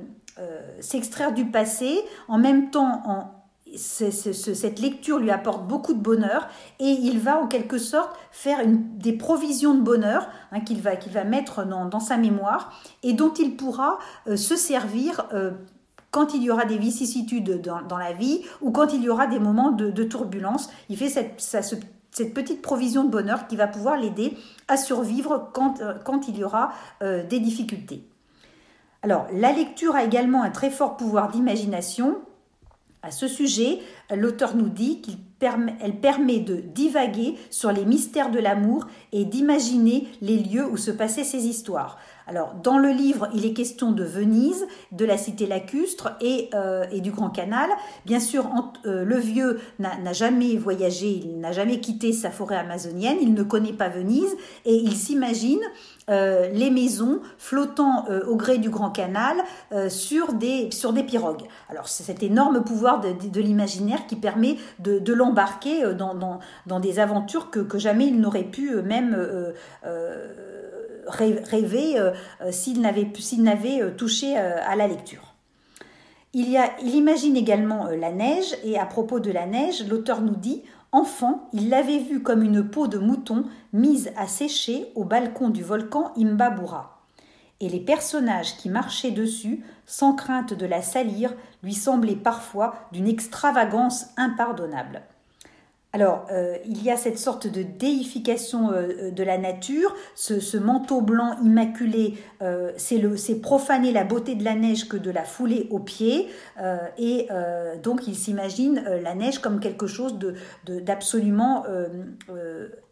s'extraire 0.80 1.32
du 1.32 1.46
passé 1.46 1.98
en 2.28 2.38
même 2.38 2.70
temps 2.70 3.02
en 3.06 3.33
cette 3.76 4.78
lecture 4.78 5.18
lui 5.18 5.30
apporte 5.30 5.66
beaucoup 5.66 5.94
de 5.94 6.00
bonheur 6.00 6.48
et 6.78 6.90
il 6.90 7.18
va 7.18 7.40
en 7.40 7.46
quelque 7.46 7.78
sorte 7.78 8.16
faire 8.30 8.58
des 8.66 9.12
provisions 9.12 9.74
de 9.74 9.80
bonheur 9.80 10.28
hein, 10.52 10.60
qu'il 10.60 10.80
va, 10.80 10.92
va 10.94 11.24
mettre 11.24 11.64
dans, 11.64 12.00
sa 12.00 12.16
mémoire 12.16 12.72
et 13.02 13.12
dont 13.12 13.32
il 13.32 13.56
pourra 13.56 13.98
euh, 14.26 14.36
se 14.36 14.56
servir 14.56 15.26
euh, 15.32 15.52
quand 16.10 16.34
il 16.34 16.42
y 16.42 16.50
aura 16.50 16.64
des 16.64 16.78
vicissitudes 16.78 17.60
dans, 17.62 17.98
la 17.98 18.12
vie 18.12 18.42
ou 18.60 18.70
quand 18.70 18.92
il 18.92 19.02
y 19.02 19.08
aura 19.08 19.26
des 19.26 19.38
moments 19.38 19.72
de, 19.72 20.04
turbulence. 20.04 20.70
Il 20.88 20.96
fait 20.96 21.08
cette, 21.08 22.34
petite 22.34 22.62
provision 22.62 23.02
de 23.04 23.10
bonheur 23.10 23.48
qui 23.48 23.56
va 23.56 23.66
pouvoir 23.66 23.96
l'aider 23.96 24.36
à 24.68 24.76
survivre 24.76 25.50
quand, 25.52 25.80
euh, 25.80 25.94
quand 26.04 26.28
il 26.28 26.38
y 26.38 26.44
aura 26.44 26.72
des 27.00 27.40
difficultés. 27.40 28.08
Alors, 29.04 29.26
la 29.32 29.52
lecture 29.52 29.94
a 29.96 30.02
également 30.02 30.42
un 30.42 30.50
très 30.50 30.70
fort 30.70 30.96
pouvoir 30.96 31.28
d'imagination. 31.28 32.16
À 33.04 33.10
ce 33.10 33.28
sujet, 33.28 33.80
l'auteur 34.10 34.56
nous 34.56 34.70
dit 34.70 35.02
qu'elle 35.02 36.00
permet 36.00 36.40
de 36.40 36.56
divaguer 36.56 37.34
sur 37.50 37.70
les 37.70 37.84
mystères 37.84 38.30
de 38.30 38.38
l'amour 38.38 38.86
et 39.12 39.26
d'imaginer 39.26 40.08
les 40.22 40.38
lieux 40.38 40.64
où 40.64 40.78
se 40.78 40.90
passaient 40.90 41.22
ces 41.22 41.46
histoires. 41.46 41.98
Alors, 42.26 42.54
dans 42.62 42.78
le 42.78 42.88
livre, 42.88 43.28
il 43.34 43.44
est 43.44 43.52
question 43.52 43.92
de 43.92 44.02
Venise, 44.02 44.66
de 44.92 45.04
la 45.04 45.18
cité 45.18 45.46
lacustre 45.46 46.12
et, 46.22 46.48
euh, 46.54 46.86
du 46.86 47.10
Grand 47.10 47.28
Canal. 47.28 47.68
Bien 48.06 48.20
sûr, 48.20 48.46
euh, 48.86 49.04
le 49.04 49.16
vieux 49.16 49.60
n'a 49.78 50.12
jamais 50.12 50.56
voyagé, 50.56 51.08
il 51.08 51.38
n'a 51.40 51.52
jamais 51.52 51.80
quitté 51.80 52.12
sa 52.12 52.30
forêt 52.30 52.56
amazonienne, 52.56 53.18
il 53.20 53.34
ne 53.34 53.42
connaît 53.42 53.74
pas 53.74 53.88
Venise 53.88 54.34
et 54.64 54.74
il 54.74 54.96
s'imagine 54.96 55.60
euh, 56.10 56.48
les 56.50 56.70
maisons 56.70 57.20
flottant 57.36 58.06
au 58.26 58.36
gré 58.36 58.58
du 58.58 58.70
Grand 58.70 58.90
Canal 58.90 59.36
sur, 59.88 60.32
des, 60.32 60.70
sur 60.70 60.92
des 60.92 61.02
pirogues. 61.02 61.44
Alors, 61.68 61.88
c'est 61.88 62.04
cet 62.04 62.22
énorme 62.22 62.64
pouvoir 62.64 63.00
de, 63.00 63.40
l'imaginaire 63.40 64.06
qui 64.06 64.16
permet 64.16 64.56
de, 64.78 65.12
l'embarquer 65.12 65.94
dans, 65.94 66.14
dans, 66.14 66.80
des 66.80 66.98
aventures 66.98 67.50
que, 67.50 67.60
que 67.60 67.78
jamais 67.78 68.06
il 68.06 68.20
n'aurait 68.20 68.44
pu 68.44 68.74
même 68.82 69.16
rêver 71.06 71.98
euh, 71.98 72.12
euh, 72.40 72.52
s'il 72.52 72.80
n'avait 72.80 73.82
euh, 73.82 73.90
touché 73.90 74.36
à 74.36 74.76
la 74.76 74.86
lecture. 74.86 75.34
Il, 76.32 76.58
il 76.82 76.94
imagine 76.94 77.36
également 77.36 77.86
la 77.86 78.10
neige, 78.10 78.56
et 78.64 78.78
à 78.78 78.86
propos 78.86 79.20
de 79.20 79.30
la 79.30 79.46
neige, 79.46 79.86
l'auteur 79.88 80.20
nous 80.20 80.34
dit 80.34 80.62
Enfant, 80.90 81.48
il 81.52 81.70
l'avait 81.70 81.98
vue 81.98 82.22
comme 82.22 82.42
une 82.42 82.68
peau 82.68 82.86
de 82.86 82.98
mouton 82.98 83.44
mise 83.72 84.12
à 84.16 84.26
sécher 84.26 84.86
au 84.94 85.04
balcon 85.04 85.50
du 85.50 85.62
volcan 85.62 86.12
Imbabura. 86.16 87.02
Et 87.60 87.68
les 87.68 87.80
personnages 87.80 88.56
qui 88.56 88.68
marchaient 88.68 89.10
dessus, 89.10 89.64
sans 89.86 90.14
crainte 90.14 90.54
de 90.54 90.66
la 90.66 90.82
salir, 90.82 91.34
lui 91.62 91.74
semblaient 91.74 92.16
parfois 92.16 92.74
d'une 92.92 93.08
extravagance 93.08 94.06
impardonnable. 94.16 95.02
Alors, 95.94 96.26
euh, 96.32 96.56
il 96.66 96.82
y 96.82 96.90
a 96.90 96.96
cette 96.96 97.20
sorte 97.20 97.46
de 97.46 97.62
déification 97.62 98.72
euh, 98.72 99.12
de 99.12 99.22
la 99.22 99.38
nature, 99.38 99.94
ce, 100.16 100.56
manteau 100.56 101.00
blanc 101.00 101.36
immaculé, 101.40 102.18
euh, 102.42 102.72
c'est 102.76 103.40
profaner 103.40 103.92
la 103.92 104.02
beauté 104.02 104.34
de 104.34 104.42
la 104.42 104.56
neige 104.56 104.88
que 104.88 104.96
de 104.96 105.12
la 105.12 105.22
fouler 105.22 105.68
aux 105.70 105.78
pieds, 105.78 106.28
et 106.98 107.28
donc 107.82 108.08
il 108.08 108.16
s'imagine 108.16 108.82
la 109.02 109.14
neige 109.14 109.38
comme 109.38 109.60
quelque 109.60 109.86
chose 109.86 110.18
d'absolument 110.66 111.64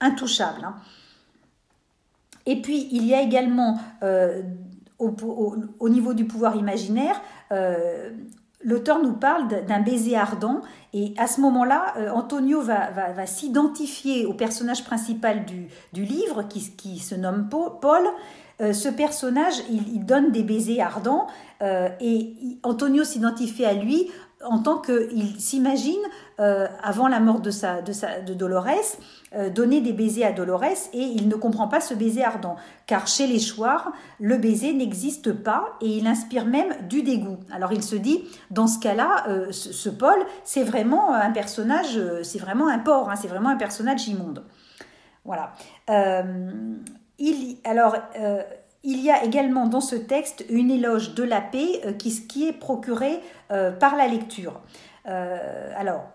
intouchable. 0.00 0.64
Hein. 0.64 0.76
Et 2.46 2.62
puis, 2.62 2.88
il 2.92 3.04
y 3.04 3.14
a 3.14 3.22
également, 3.22 3.78
au, 4.98 5.88
niveau 5.88 6.14
du 6.14 6.24
pouvoir 6.26 6.54
imaginaire, 6.54 7.20
l'auteur 8.64 9.02
nous 9.02 9.14
parle 9.14 9.48
d'un 9.66 9.80
baiser 9.80 10.16
ardent 10.16 10.62
et 10.92 11.14
à 11.16 11.26
ce 11.26 11.40
moment-là, 11.40 11.94
euh, 11.96 12.10
Antonio 12.10 12.60
va, 12.60 13.26
s'identifier 13.26 14.26
au 14.26 14.34
personnage 14.34 14.84
principal 14.84 15.44
du, 15.44 16.04
livre 16.04 16.42
qui, 16.48 16.98
se 16.98 17.14
nomme 17.14 17.48
Paul. 17.48 18.02
Euh, 18.60 18.72
ce 18.72 18.88
personnage, 18.88 19.54
il, 19.70 20.04
donne 20.04 20.30
des 20.32 20.42
baisers 20.42 20.82
ardents 20.82 21.26
euh, 21.62 21.88
et 22.00 22.34
Antonio 22.62 23.04
s'identifie 23.04 23.64
à 23.64 23.72
lui 23.72 24.10
en 24.44 24.58
tant 24.58 24.78
qu'il 24.78 25.40
s'imagine, 25.40 26.00
euh, 26.40 26.66
avant 26.82 27.08
la 27.08 27.20
mort 27.20 27.40
de, 27.40 27.50
sa, 27.50 27.82
de, 27.82 27.92
sa, 27.92 28.20
de 28.20 28.34
Dolores, 28.34 28.96
euh, 29.34 29.50
donner 29.50 29.80
des 29.80 29.92
baisers 29.92 30.24
à 30.24 30.32
Dolores 30.32 30.88
et 30.92 31.00
il 31.00 31.28
ne 31.28 31.34
comprend 31.34 31.68
pas 31.68 31.80
ce 31.80 31.94
baiser 31.94 32.24
ardent. 32.24 32.56
Car 32.86 33.06
chez 33.06 33.26
les 33.26 33.38
Chouards, 33.38 33.92
le 34.18 34.36
baiser 34.38 34.72
n'existe 34.72 35.32
pas 35.32 35.76
et 35.80 35.88
il 35.88 36.06
inspire 36.06 36.46
même 36.46 36.74
du 36.88 37.02
dégoût. 37.02 37.38
Alors 37.52 37.72
il 37.72 37.82
se 37.82 37.96
dit, 37.96 38.24
dans 38.50 38.66
ce 38.66 38.78
cas-là, 38.78 39.24
euh, 39.28 39.52
ce, 39.52 39.88
Paul, 39.88 40.18
c'est 40.44 40.64
vraiment 40.64 41.12
un 41.14 41.30
personnage, 41.30 42.00
c'est 42.22 42.38
vraiment 42.38 42.68
un 42.68 42.78
porc, 42.78 43.10
hein, 43.10 43.16
c'est 43.16 43.28
vraiment 43.28 43.50
un 43.50 43.56
personnage 43.56 44.08
immonde. 44.08 44.44
Voilà. 45.24 45.52
il, 47.18 47.58
alors, 47.64 47.96
il 48.84 49.00
y 49.00 49.10
a 49.10 49.24
également 49.24 49.66
dans 49.66 49.80
ce 49.80 49.96
texte 49.96 50.44
une 50.48 50.70
éloge 50.70 51.14
de 51.14 51.22
la 51.22 51.40
paix 51.40 51.80
euh, 51.84 51.92
qui, 51.92 52.48
est 52.48 52.52
procurée 52.52 53.20
euh, 53.50 53.70
par 53.70 53.96
la 53.96 54.08
lecture. 54.08 54.60
Euh, 55.06 55.72
alors, 55.76 56.08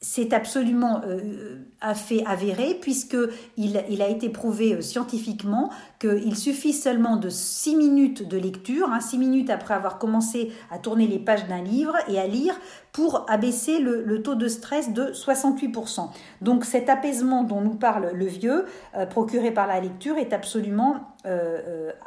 c'est 0.00 0.34
absolument 0.34 1.00
euh, 1.06 1.56
fait 1.94 2.22
avéré 2.26 2.74
puisque 2.74 3.16
il, 3.56 3.76
a 3.76 4.08
été 4.08 4.28
prouvé 4.28 4.74
euh, 4.74 4.82
scientifiquement 4.82 5.70
qu'il 5.98 6.36
suffit 6.36 6.74
seulement 6.74 7.16
de 7.16 7.30
6 7.30 7.76
minutes 7.76 8.28
de 8.28 8.36
lecture, 8.36 8.88
6 9.00 9.16
hein, 9.16 9.18
minutes 9.18 9.48
après 9.48 9.72
avoir 9.72 9.98
commencé 9.98 10.52
à 10.70 10.78
tourner 10.78 11.06
les 11.06 11.18
pages 11.18 11.48
d'un 11.48 11.62
livre 11.62 11.94
et 12.08 12.18
à 12.18 12.26
lire 12.26 12.54
pour 12.92 13.24
abaisser 13.30 13.78
le, 13.78 14.22
taux 14.22 14.34
de 14.34 14.48
stress 14.48 14.92
de 14.92 15.06
68%. 15.12 16.10
Donc 16.42 16.66
cet 16.66 16.90
apaisement 16.90 17.42
dont 17.42 17.62
nous 17.62 17.76
parle 17.76 18.10
le 18.12 18.26
vieux, 18.26 18.66
euh, 18.96 19.06
procuré 19.06 19.50
par 19.50 19.66
la 19.66 19.80
lecture, 19.80 20.18
est 20.18 20.32
absolument 20.32 21.16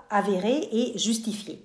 avéré 0.09 0.69
et 0.71 0.97
justifié. 0.97 1.61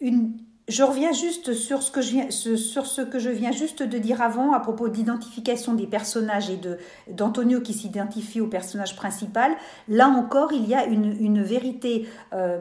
une, 0.00 0.32
je 0.70 0.82
reviens 0.82 1.12
juste 1.12 1.52
sur 1.52 1.82
ce, 1.82 1.90
que 1.90 2.00
je 2.00 2.10
viens, 2.10 2.30
sur 2.30 2.86
ce 2.86 3.02
que 3.02 3.18
je 3.18 3.28
viens 3.28 3.52
juste 3.52 3.82
de 3.82 3.98
dire 3.98 4.22
avant 4.22 4.52
à 4.52 4.60
propos 4.60 4.88
d'identification 4.88 5.74
des 5.74 5.86
personnages 5.86 6.48
et 6.48 6.60
d'Antonio 7.12 7.60
qui 7.60 7.74
s'identifie 7.74 8.40
au 8.40 8.46
personnage 8.46 8.94
principal. 8.94 9.52
Là 9.88 10.08
encore, 10.08 10.52
il 10.52 10.66
y 10.68 10.74
a 10.74 10.84
une, 10.84 11.42
vérité 11.42 12.06
euh, 12.32 12.58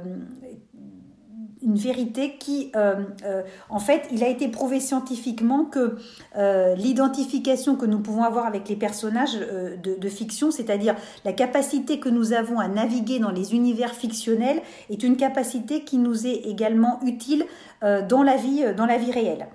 une 1.61 1.75
vérité 1.75 2.37
qui, 2.39 2.71
euh, 2.75 2.95
euh, 3.25 3.41
en 3.69 3.79
fait, 3.79 4.07
il 4.11 4.23
a 4.23 4.27
été 4.27 4.47
prouvé 4.47 4.79
scientifiquement 4.79 5.65
que 5.65 5.97
euh, 6.37 6.75
l'identification 6.75 7.75
que 7.75 7.85
nous 7.85 7.99
pouvons 7.99 8.23
avoir 8.23 8.45
avec 8.45 8.69
les 8.69 8.75
personnages 8.75 9.37
de, 9.37 10.09
fiction, 10.09 10.51
c'est-à-dire 10.51 10.95
la 11.25 11.33
capacité 11.33 11.99
que 11.99 12.09
nous 12.09 12.33
avons 12.33 12.59
à 12.59 12.67
naviguer 12.67 13.19
dans 13.19 13.31
les 13.31 13.53
univers 13.53 13.93
fictionnels, 13.93 14.61
est 14.89 15.03
une 15.03 15.17
capacité 15.17 15.83
qui 15.83 15.97
nous 15.97 16.25
est 16.25 16.47
également 16.47 16.99
utile 17.05 17.45
dans 17.81 18.23
la 18.23 18.35
vie, 18.37 18.65
dans 18.75 18.85
la 18.85 18.97
vie 18.97 19.11
réelle. 19.11 19.47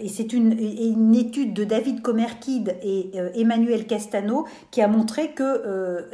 Et 0.00 0.08
c'est 0.08 0.32
une, 0.32 1.14
étude 1.14 1.54
de 1.54 1.64
David 1.64 2.02
Comerkid 2.02 2.76
et 2.82 3.12
Emmanuel 3.34 3.86
Castano 3.86 4.44
qui 4.70 4.82
a 4.82 4.88
montré 4.88 5.32
que 5.32 6.08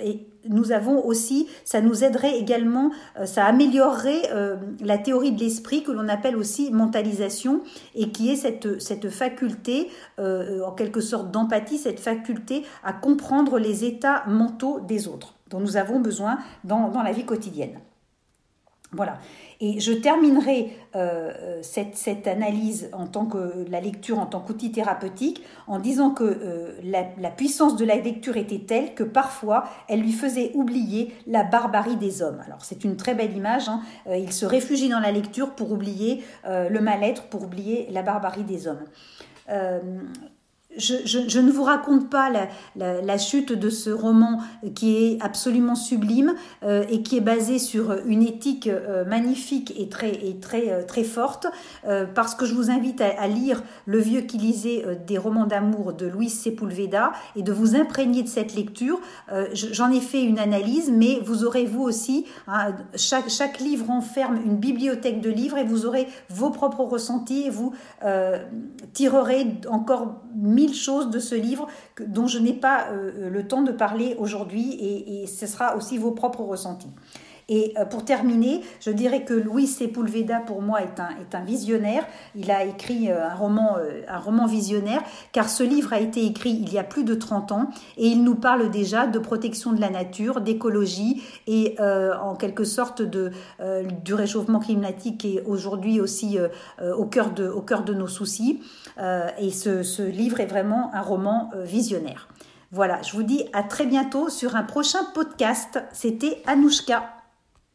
nous 0.49 0.73
avons 0.73 1.05
aussi, 1.05 1.49
ça 1.65 1.81
nous 1.81 2.05
aiderait 2.05 2.39
également, 2.39 2.91
euh, 3.19 3.27
ça 3.27 3.45
améliorerait 3.45 4.31
euh, 4.33 4.57
la 4.81 4.99
théorie 4.99 5.33
de 5.33 5.41
l'esprit 5.41 5.83
que 5.83 5.93
l'on 5.93 6.09
appelle 6.09 6.37
aussi 6.37 6.71
mentalisation 6.71 7.63
et 7.95 8.11
qui 8.11 8.31
est 8.31 8.37
cette, 8.37 9.11
faculté, 9.11 9.91
euh, 10.19 10.63
en 10.65 10.73
quelque 10.73 11.01
sorte 11.01 11.31
d'empathie, 11.31 11.79
cette 11.79 12.01
faculté 12.01 12.65
à 12.85 12.93
comprendre 12.93 13.59
les 13.59 13.85
états 13.85 14.25
mentaux 14.27 14.81
des 14.81 15.09
autres 15.09 15.35
dont 15.51 15.61
nous 15.61 15.77
avons 15.77 16.01
besoin 16.01 16.39
dans, 16.65 16.89
dans 16.89 17.03
la 17.03 17.13
vie 17.13 17.25
quotidienne. 17.25 17.79
Voilà. 18.93 19.19
Et 19.61 19.81
je 19.81 19.93
terminerai 19.93 20.77
euh, 20.95 21.33
euh, 21.41 21.59
cette, 21.63 22.27
analyse 22.27 22.91
en 22.93 23.07
tant 23.07 23.27
que 23.27 23.65
la 23.71 23.81
lecture 23.81 24.19
en 24.19 24.27
tant 24.27 24.41
qu'outil 24.41 24.71
thérapeutique 24.71 25.43
en 25.67 25.79
disant 25.79 26.11
que 26.11 26.25
euh, 26.25 26.79
la, 26.83 27.31
puissance 27.31 27.77
de 27.77 27.85
la 27.85 27.97
lecture 27.97 28.37
était 28.37 28.59
telle 28.59 28.95
que 28.95 29.03
parfois 29.03 29.65
elle 29.89 30.01
lui 30.01 30.13
faisait 30.13 30.51
oublier 30.55 31.15
la 31.27 31.43
barbarie 31.43 31.97
des 31.97 32.23
hommes. 32.23 32.41
Alors 32.47 32.65
c'est 32.65 32.85
une 32.85 32.97
très 32.97 33.15
belle 33.15 33.37
image. 33.37 33.69
Hein. 33.69 33.81
il 34.11 34.33
se 34.33 34.47
réfugie 34.47 34.89
dans 34.89 35.01
la 35.01 35.13
lecture 35.13 35.55
pour 35.55 35.73
oublier 35.73 36.23
le 36.45 36.79
mal-être, 36.81 37.25
pour 37.25 37.43
oublier 37.43 37.89
la 37.91 38.03
barbarie 38.03 38.45
des 38.45 38.69
hommes 38.69 38.85
je, 40.79 41.41
ne 41.41 41.51
vous 41.51 41.63
raconte 41.63 42.11
pas 42.11 42.31
la, 42.77 43.19
chute 43.19 43.53
de 43.53 43.71
ce 43.71 43.91
roman 43.91 44.41
qui 44.75 44.97
est 44.97 45.23
absolument 45.23 45.75
sublime 45.75 46.35
euh, 46.63 46.85
et 46.91 47.03
qui 47.03 47.17
est 47.17 47.23
basé 47.23 47.59
sur 47.59 47.93
une 48.07 48.23
éthique 48.23 48.67
euh, 48.67 49.05
magnifique 49.05 49.73
et 49.79 49.89
très, 49.89 50.13
très, 50.41 50.71
euh, 50.71 50.83
très 50.87 51.05
forte, 51.05 51.47
parce 52.15 52.35
que 52.35 52.45
je 52.45 52.55
vous 52.55 52.71
invite 52.71 53.01
à, 53.01 53.27
lire 53.27 53.63
Le 53.87 53.99
vieux 53.99 54.23
qui 54.23 54.39
lisait 54.39 54.85
des 55.07 55.19
romans 55.19 55.47
d'amour 55.47 55.93
de 55.93 56.07
Louis 56.07 56.29
Sepulveda 56.29 57.13
et 57.37 57.43
de 57.43 57.53
vous 57.53 57.77
imprégner 57.77 58.23
de 58.23 58.29
cette 58.29 58.55
lecture. 58.55 59.01
J'en 59.53 59.91
ai 59.91 60.01
fait 60.01 60.23
une 60.23 60.39
analyse, 60.39 60.91
mais 60.91 61.21
vous 61.25 61.45
aurez 61.45 61.65
vous 61.65 61.83
aussi, 61.83 62.27
hein, 62.49 62.75
chaque, 62.95 63.29
chaque 63.29 63.61
livre 63.61 63.91
enferme 63.91 64.39
une 64.45 64.57
bibliothèque 64.57 65.21
de 65.21 65.31
livres 65.31 65.59
et 65.59 65.65
vous 65.65 65.87
aurez 65.87 66.07
vos 66.29 66.51
propres 66.51 66.85
ressentis 66.85 67.47
et 67.47 67.51
vous 67.51 67.73
tirerez 68.93 69.47
encore 69.69 70.23
mille 70.35 70.66
choses 70.75 71.11
de 71.11 71.19
ce 71.19 71.35
livre 71.35 71.67
dont 72.01 72.27
je 72.27 72.39
n'ai 72.39 72.53
pas 72.53 72.89
euh, 72.91 73.31
le 73.31 73.47
temps 73.47 73.63
de 73.63 73.73
parler 73.73 74.15
aujourd'hui 74.19 74.75
et, 74.81 75.27
ce 75.27 75.47
sera 75.47 75.77
aussi 75.77 75.99
vos 75.99 76.13
propres 76.13 76.43
ressentis. 76.43 76.91
Et 77.49 77.75
euh, 77.79 77.85
pour 77.85 78.05
terminer, 78.05 78.63
je 78.81 78.91
dirais 78.91 79.23
que 79.23 79.33
Louis 79.33 79.69
Sepulveda, 79.69 80.41
pour 80.41 80.63
moi, 80.63 80.83
est 80.83 80.99
un, 80.99 81.11
est 81.21 81.35
un 81.35 81.45
visionnaire. 81.45 82.05
Il 82.35 82.51
a 82.51 82.65
écrit 82.65 83.11
euh, 83.11 83.29
un 83.29 83.35
roman, 83.35 83.77
euh, 83.79 84.03
un 84.09 84.19
roman 84.19 84.47
visionnaire, 84.47 85.01
car 85.31 85.49
ce 85.49 85.63
livre 85.63 85.93
a 85.93 86.01
été 86.01 86.25
écrit 86.27 86.51
il 86.51 86.73
y 86.73 86.79
a 86.79 86.83
plus 86.83 87.05
de 87.05 87.15
30 87.15 87.53
ans, 87.53 87.71
et 87.97 88.09
il 88.09 88.25
nous 88.25 88.35
parle 88.35 88.69
déjà 88.71 89.07
de 89.07 89.19
protection 89.21 89.73
de 89.73 89.81
la 89.81 89.91
nature, 89.91 90.41
d'écologie, 90.41 91.23
et 91.47 91.77
en 91.79 92.35
quelque 92.35 92.65
sorte 92.65 93.03
de, 93.03 93.31
du 94.05 94.15
réchauffement 94.15 94.59
climatique 94.59 95.19
qui 95.19 95.37
est 95.37 95.43
aujourd'hui 95.43 96.01
aussi 96.01 96.39
au, 96.81 97.05
cœur 97.05 97.31
de, 97.31 97.49
au 97.49 97.61
cœur 97.61 97.85
de 97.85 97.95
nos 97.95 98.09
soucis. 98.09 98.61
et 99.39 99.51
ce, 99.51 99.83
ce 99.83 100.03
livre 100.03 100.41
est 100.41 100.47
vraiment 100.47 100.91
un 100.95 101.03
roman 101.03 101.51
visionnaire. 101.65 102.29
Voilà, 102.73 103.01
je 103.03 103.13
vous 103.13 103.23
dis 103.23 103.45
à 103.53 103.63
très 103.63 103.87
bientôt 103.87 104.29
sur 104.29 104.57
un 104.57 104.63
prochain 104.63 105.05
podcast. 105.15 105.79
C'était 105.93 106.43
Anouchka. 106.47 107.16